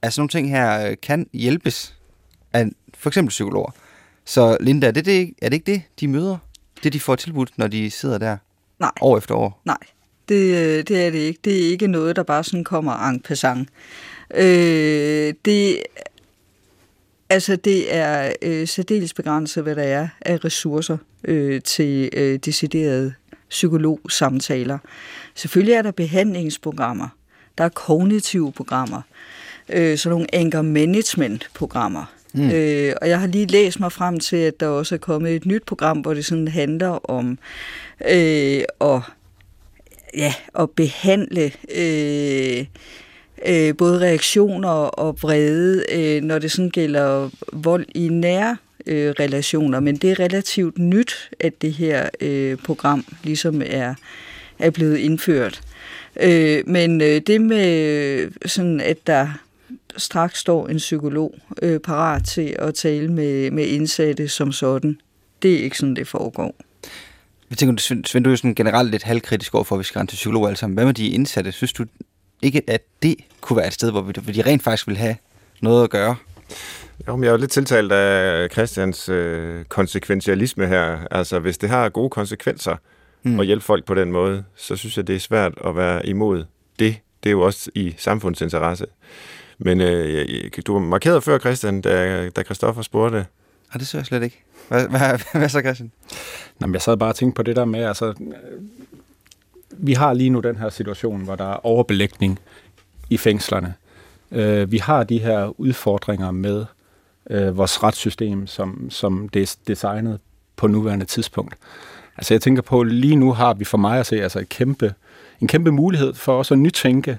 [0.05, 1.95] at sådan nogle ting her øh, kan hjælpes
[2.53, 2.65] af
[2.97, 3.71] for eksempel psykologer.
[4.25, 6.37] Så Linda, er det, det, er det ikke det, de møder?
[6.83, 8.37] Det, de får tilbudt, når de sidder der?
[8.79, 8.91] Nej.
[9.01, 9.61] År efter år?
[9.65, 9.77] Nej,
[10.29, 11.39] det, øh, det er det ikke.
[11.43, 13.69] Det er ikke noget, der bare sådan kommer en passant.
[14.33, 15.83] Øh, det,
[17.29, 23.13] altså, det er øh, særdeles begrænset, hvad der er af ressourcer øh, til øh, deciderede
[23.49, 24.77] psykologsamtaler.
[25.35, 27.07] Selvfølgelig er der behandlingsprogrammer,
[27.57, 29.01] der er kognitive programmer,
[29.69, 32.05] øh, sådan nogle anger management programmer.
[32.33, 32.49] Mm.
[32.51, 35.45] Øh, og jeg har lige læst mig frem til, at der også er kommet et
[35.45, 37.37] nyt program, hvor det sådan handler om
[38.09, 39.01] øh, at,
[40.17, 42.65] ja, at behandle øh,
[43.47, 49.79] øh, både reaktioner og vrede, øh, når det sådan gælder vold i nære øh, relationer.
[49.79, 53.95] Men det er relativt nyt, at det her øh, program ligesom er,
[54.59, 55.61] er blevet indført.
[56.21, 59.27] Øh, men øh, det med sådan, at der
[59.97, 64.99] straks står en psykolog øh, parat til at tale med, med indsatte som sådan,
[65.41, 66.55] det er ikke sådan, det foregår.
[67.49, 70.11] Jeg tænker, Svend, du er sådan generelt lidt halvkritisk over for, at vi skal rende
[70.11, 70.73] til psykolog alle sammen.
[70.73, 71.51] Hvad med de indsatte?
[71.51, 71.85] Synes du
[72.41, 75.15] ikke, at det kunne være et sted, hvor, vi, hvor de rent faktisk vil have
[75.61, 76.15] noget at gøre?
[77.07, 80.97] Jo, men jeg er jo lidt tiltalt af Christians øh, konsekventialisme her.
[81.11, 82.75] Altså, hvis det har gode konsekvenser
[83.23, 83.39] mm.
[83.39, 86.45] at hjælpe folk på den måde, så synes jeg, det er svært at være imod
[86.79, 86.95] det.
[87.23, 88.85] Det er jo også i samfundets interesse.
[89.57, 93.25] Men øh, du markerede før, Christian, da, da Christoffer spurgte.
[93.73, 94.43] Ja, det så jeg slet ikke.
[94.67, 95.91] Hvad, hvad, hvad så, Christian?
[96.59, 98.13] Nå, jeg sad bare og tænkte på det der med, altså,
[99.71, 102.39] vi har lige nu den her situation, hvor der er overbelægning
[103.09, 103.73] i fængslerne.
[104.31, 106.65] Øh, vi har de her udfordringer med
[107.29, 110.19] øh, vores retssystem, som, som det er designet
[110.55, 111.55] på nuværende tidspunkt.
[112.17, 114.93] Altså jeg tænker på, lige nu har vi for mig at se altså et kæmpe,
[115.41, 117.17] en kæmpe mulighed for os at nytænke,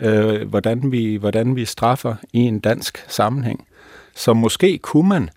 [0.00, 3.66] øh, hvordan, vi, hvordan vi straffer i en dansk sammenhæng.
[4.14, 5.30] Så måske kunne man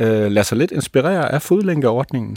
[0.00, 2.36] øh, lade sig lidt inspirere af fodlænkeordningen,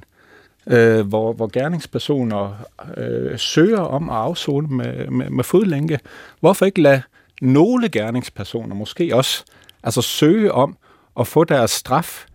[0.67, 2.65] øh, hvor, hvor gerningspersoner
[2.97, 5.99] øh, søger om at afzone med, med, med fodlænke.
[6.39, 7.01] Hvorfor ikke lade
[7.41, 9.43] nogle gerningspersoner måske også
[9.83, 10.77] altså søge om
[11.19, 12.25] at få deres straf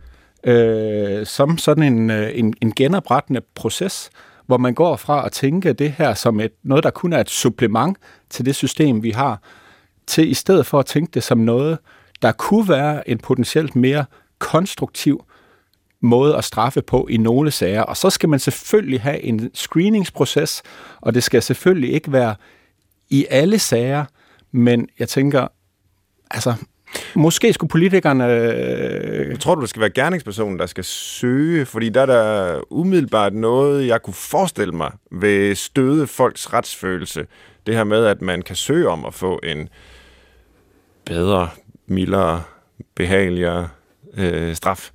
[0.44, 4.10] øh, som sådan en, øh, en, en genoprettende proces,
[4.46, 7.30] hvor man går fra at tænke det her som et, noget, der kun er et
[7.30, 7.98] supplement
[8.30, 9.42] til det system, vi har,
[10.06, 11.78] til i stedet for at tænke det som noget,
[12.22, 14.04] der kunne være en potentielt mere
[14.38, 15.24] konstruktiv
[16.00, 17.82] måde at straffe på i nogle sager.
[17.82, 20.62] Og så skal man selvfølgelig have en screeningsproces,
[21.00, 22.34] og det skal selvfølgelig ikke være
[23.10, 24.04] i alle sager,
[24.52, 25.48] men jeg tænker,
[26.30, 26.54] altså,
[27.14, 28.24] Måske skulle politikerne...
[28.24, 31.66] Jeg tror du, det skal være gerningspersonen, der skal søge?
[31.66, 37.26] Fordi der er der umiddelbart noget, jeg kunne forestille mig ved støde folks retsfølelse.
[37.66, 39.68] Det her med, at man kan søge om at få en
[41.04, 41.48] bedre,
[41.86, 42.42] mildere,
[42.94, 43.68] behageligere
[44.16, 44.90] øh, straf.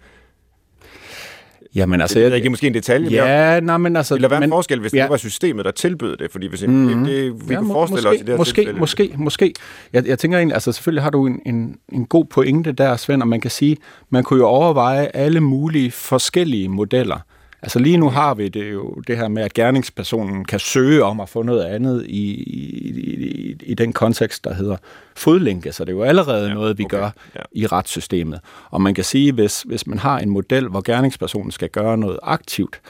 [1.75, 3.09] Jamen, altså, det, jeg, ikke måske en detalje.
[3.11, 4.15] Ja, nej, men altså...
[4.15, 5.01] Eller hvad men, en forskel, hvis ja.
[5.01, 6.31] det var systemet, der tilbød det?
[6.31, 7.05] Fordi hvis mm-hmm.
[7.05, 8.79] det, det, vi ja, kunne forestille måske, os i det her måske, tilfælde.
[8.79, 9.53] Måske, måske.
[9.93, 13.21] Jeg, jeg tænker egentlig, altså selvfølgelig har du en, en, en god pointe der, Svend,
[13.21, 13.77] og man kan sige,
[14.09, 17.19] man kunne jo overveje alle mulige forskellige modeller.
[17.61, 21.19] Altså lige nu har vi det jo det her med, at gerningspersonen kan søge om
[21.19, 24.77] at få noget andet i, i, i, i den kontekst, der hedder
[25.15, 25.71] fodlænke.
[25.71, 26.97] Så det er jo allerede ja, noget, vi okay.
[26.97, 27.41] gør ja.
[27.51, 28.39] i retssystemet.
[28.69, 32.19] Og man kan sige, hvis, hvis man har en model, hvor gerningspersonen skal gøre noget
[32.23, 32.81] aktivt,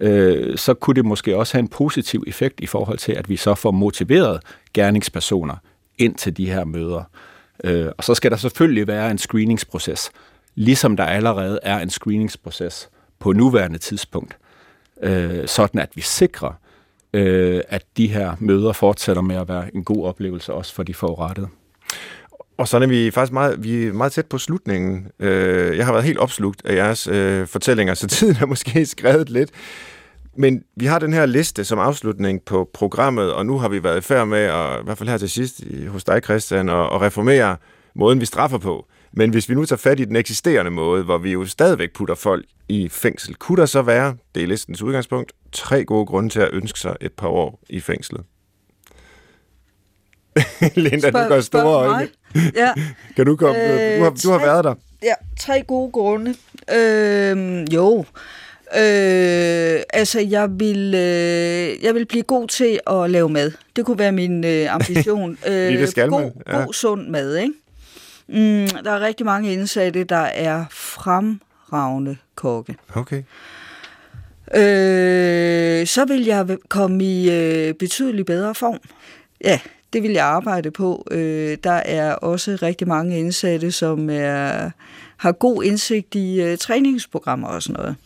[0.00, 3.36] øh, så kunne det måske også have en positiv effekt i forhold til, at vi
[3.36, 4.40] så får motiveret
[4.74, 5.56] gerningspersoner
[5.98, 7.02] ind til de her møder.
[7.64, 10.10] Øh, og så skal der selvfølgelig være en screeningsproces,
[10.54, 12.88] ligesom der allerede er en screeningsproces
[13.18, 14.36] på nuværende tidspunkt,
[15.02, 16.52] øh, sådan at vi sikrer,
[17.12, 20.94] øh, at de her møder fortsætter med at være en god oplevelse også for de
[20.94, 21.48] forurettede.
[22.58, 25.06] Og så er vi faktisk meget, vi er meget tæt på slutningen.
[25.18, 29.30] Øh, jeg har været helt opslugt af jeres øh, fortællinger, så tiden er måske skrevet
[29.30, 29.50] lidt.
[30.38, 33.98] Men vi har den her liste som afslutning på programmet, og nu har vi været
[33.98, 37.00] i færd med, at, i hvert fald her til sidst hos dig, Christian, at, at
[37.00, 37.56] reformere
[37.94, 38.86] måden, vi straffer på.
[39.18, 42.14] Men hvis vi nu tager fat i den eksisterende måde, hvor vi jo stadigvæk putter
[42.14, 46.40] folk i fængsel, kunne der så være, det er listens udgangspunkt, tre gode grunde til
[46.40, 48.24] at ønske sig et par år i fængslet?
[50.74, 52.08] Linda, du gør store øjne.
[52.54, 52.72] ja.
[53.16, 53.62] Kan du komme?
[53.62, 54.74] Øh, du, har, du har været der.
[55.02, 56.34] Ja, tre gode grunde.
[56.74, 58.04] Øh, jo.
[58.76, 63.52] Øh, altså, jeg vil, øh, jeg vil blive god til at lave mad.
[63.76, 65.38] Det kunne være min øh, ambition.
[65.48, 66.32] øh, det skal god, man.
[66.46, 66.56] Ja.
[66.56, 67.52] god, sund mad, ikke?
[68.28, 72.76] Mm, der er rigtig mange indsatte, der er fremragende kokke.
[72.94, 73.22] Okay.
[74.54, 78.78] Øh, så vil jeg komme i øh, betydelig bedre form.
[79.44, 79.60] Ja,
[79.92, 81.06] det vil jeg arbejde på.
[81.10, 84.70] Øh, der er også rigtig mange indsatte, som er,
[85.16, 87.96] har god indsigt i øh, træningsprogrammer og sådan noget.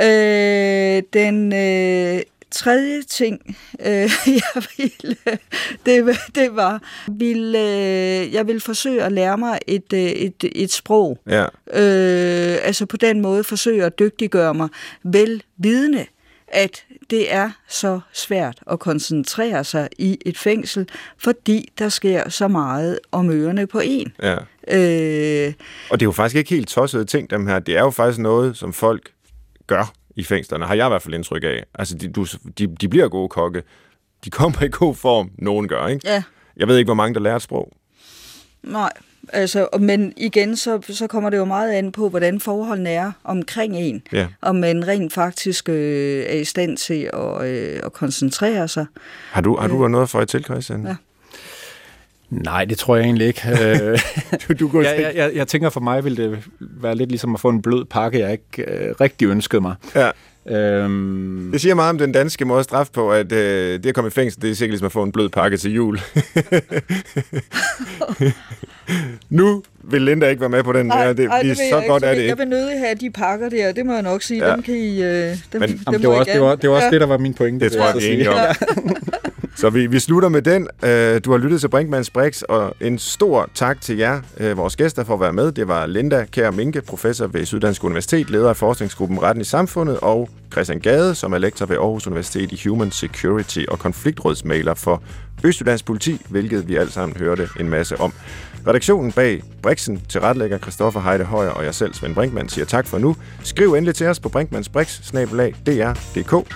[0.00, 3.86] Øh, den øh, tredje ting, øh,
[4.26, 5.16] jeg ville,
[5.86, 10.72] det, det var, ville, øh, jeg vil forsøge at lære mig et, øh, et, et
[10.72, 11.18] sprog.
[11.26, 11.42] Ja.
[11.72, 14.68] Øh, altså på den måde forsøge at dygtiggøre mig
[15.02, 16.06] vel vidne,
[16.48, 20.88] at det er så svært at koncentrere sig i et fængsel,
[21.18, 24.12] fordi der sker så meget om ørerne på en.
[24.22, 24.36] Ja.
[24.68, 25.52] Øh,
[25.90, 27.58] Og det er jo faktisk ikke helt tossede ting, dem her.
[27.58, 29.10] Det er jo faktisk noget, som folk
[29.66, 31.64] gør i fængslerne, har jeg i hvert fald indtryk af.
[31.74, 32.26] Altså, de, du,
[32.58, 33.62] de, de bliver gode kokke.
[34.24, 36.08] De kommer i god form, nogen gør, ikke?
[36.08, 36.22] ja,
[36.56, 37.72] Jeg ved ikke, hvor mange, der lærer et sprog.
[38.62, 38.92] nej.
[39.32, 43.76] Altså, men igen, så, så kommer det jo meget an på, hvordan forholdene er omkring
[43.76, 44.02] en.
[44.12, 44.28] Ja.
[44.42, 48.86] Om man rent faktisk øh, er i stand til at, øh, at koncentrere sig.
[49.30, 50.86] Har du, har du noget for at til, Christian?
[50.86, 50.96] Ja.
[52.30, 53.42] Nej, det tror jeg egentlig ikke.
[53.62, 53.98] Øh,
[54.48, 57.34] Du, du går jeg, jeg, jeg, jeg tænker, for mig ville det være lidt ligesom
[57.34, 59.74] at få en blød pakke, jeg ikke øh, rigtig ønskede mig.
[59.94, 60.10] Ja.
[60.48, 63.94] Øhm, Det siger meget om den danske måde at straffe på, at øh, det at
[63.94, 66.00] komme i fængsel, det er sikkert ligesom at få en blød pakke til jul.
[69.30, 71.12] nu vil Linda ikke være med på den her.
[71.12, 72.06] Det, ej, det, vil så jeg godt ikke.
[72.06, 72.38] er det Jeg ikke.
[72.38, 74.46] vil nødig have de pakker der, det må jeg nok sige.
[74.46, 74.52] Ja.
[74.52, 75.02] Dem kan I...
[75.02, 76.90] Øh, dem, Men- dem det var også, det var, det var også Ja.
[76.92, 77.64] det, der var min pointe.
[77.64, 78.14] Det tror jeg, vi er sige.
[78.14, 78.38] enige om.
[79.56, 80.68] Så vi, vi slutter med den.
[80.84, 84.76] Øh, Du har lyttet til Brinkmanns Brix, og en stor tak til jer, øh, vores
[84.76, 85.52] gæster, for at være med.
[85.52, 89.98] Det var Linda Kær Minke, professor ved Syddansk Universitet, leder af forskningsgruppen Retten i Samfundet,
[90.02, 95.02] og Christian Gade, som er lektor ved Aarhus Universitet i Human Security og konfliktrådsmaler for
[95.44, 98.12] Østjyllands Politi, hvilket vi alle sammen hørte en masse om.
[98.66, 102.86] Redaktionen bag Brixen til retlægger Christoffer Heide Højer og jeg selv, Svend Brinkmann, siger tak
[102.86, 103.16] for nu.
[103.42, 106.52] Skriv endelig til os på brinkmannsbrix.dr.dk.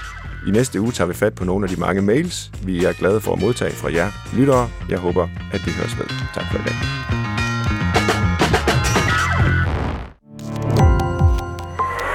[0.46, 3.20] I næste uge tager vi fat på nogle af de mange mails, vi er glade
[3.20, 4.68] for at modtage fra jer lyttere.
[4.88, 6.06] Jeg håber, at vi høres ved.
[6.34, 6.74] Tak for i dag.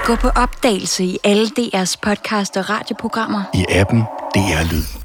[0.06, 3.44] Gå på opdagelse i alle DR's podcast og radioprogrammer.
[3.54, 4.00] I appen
[4.36, 5.05] DR Lyd.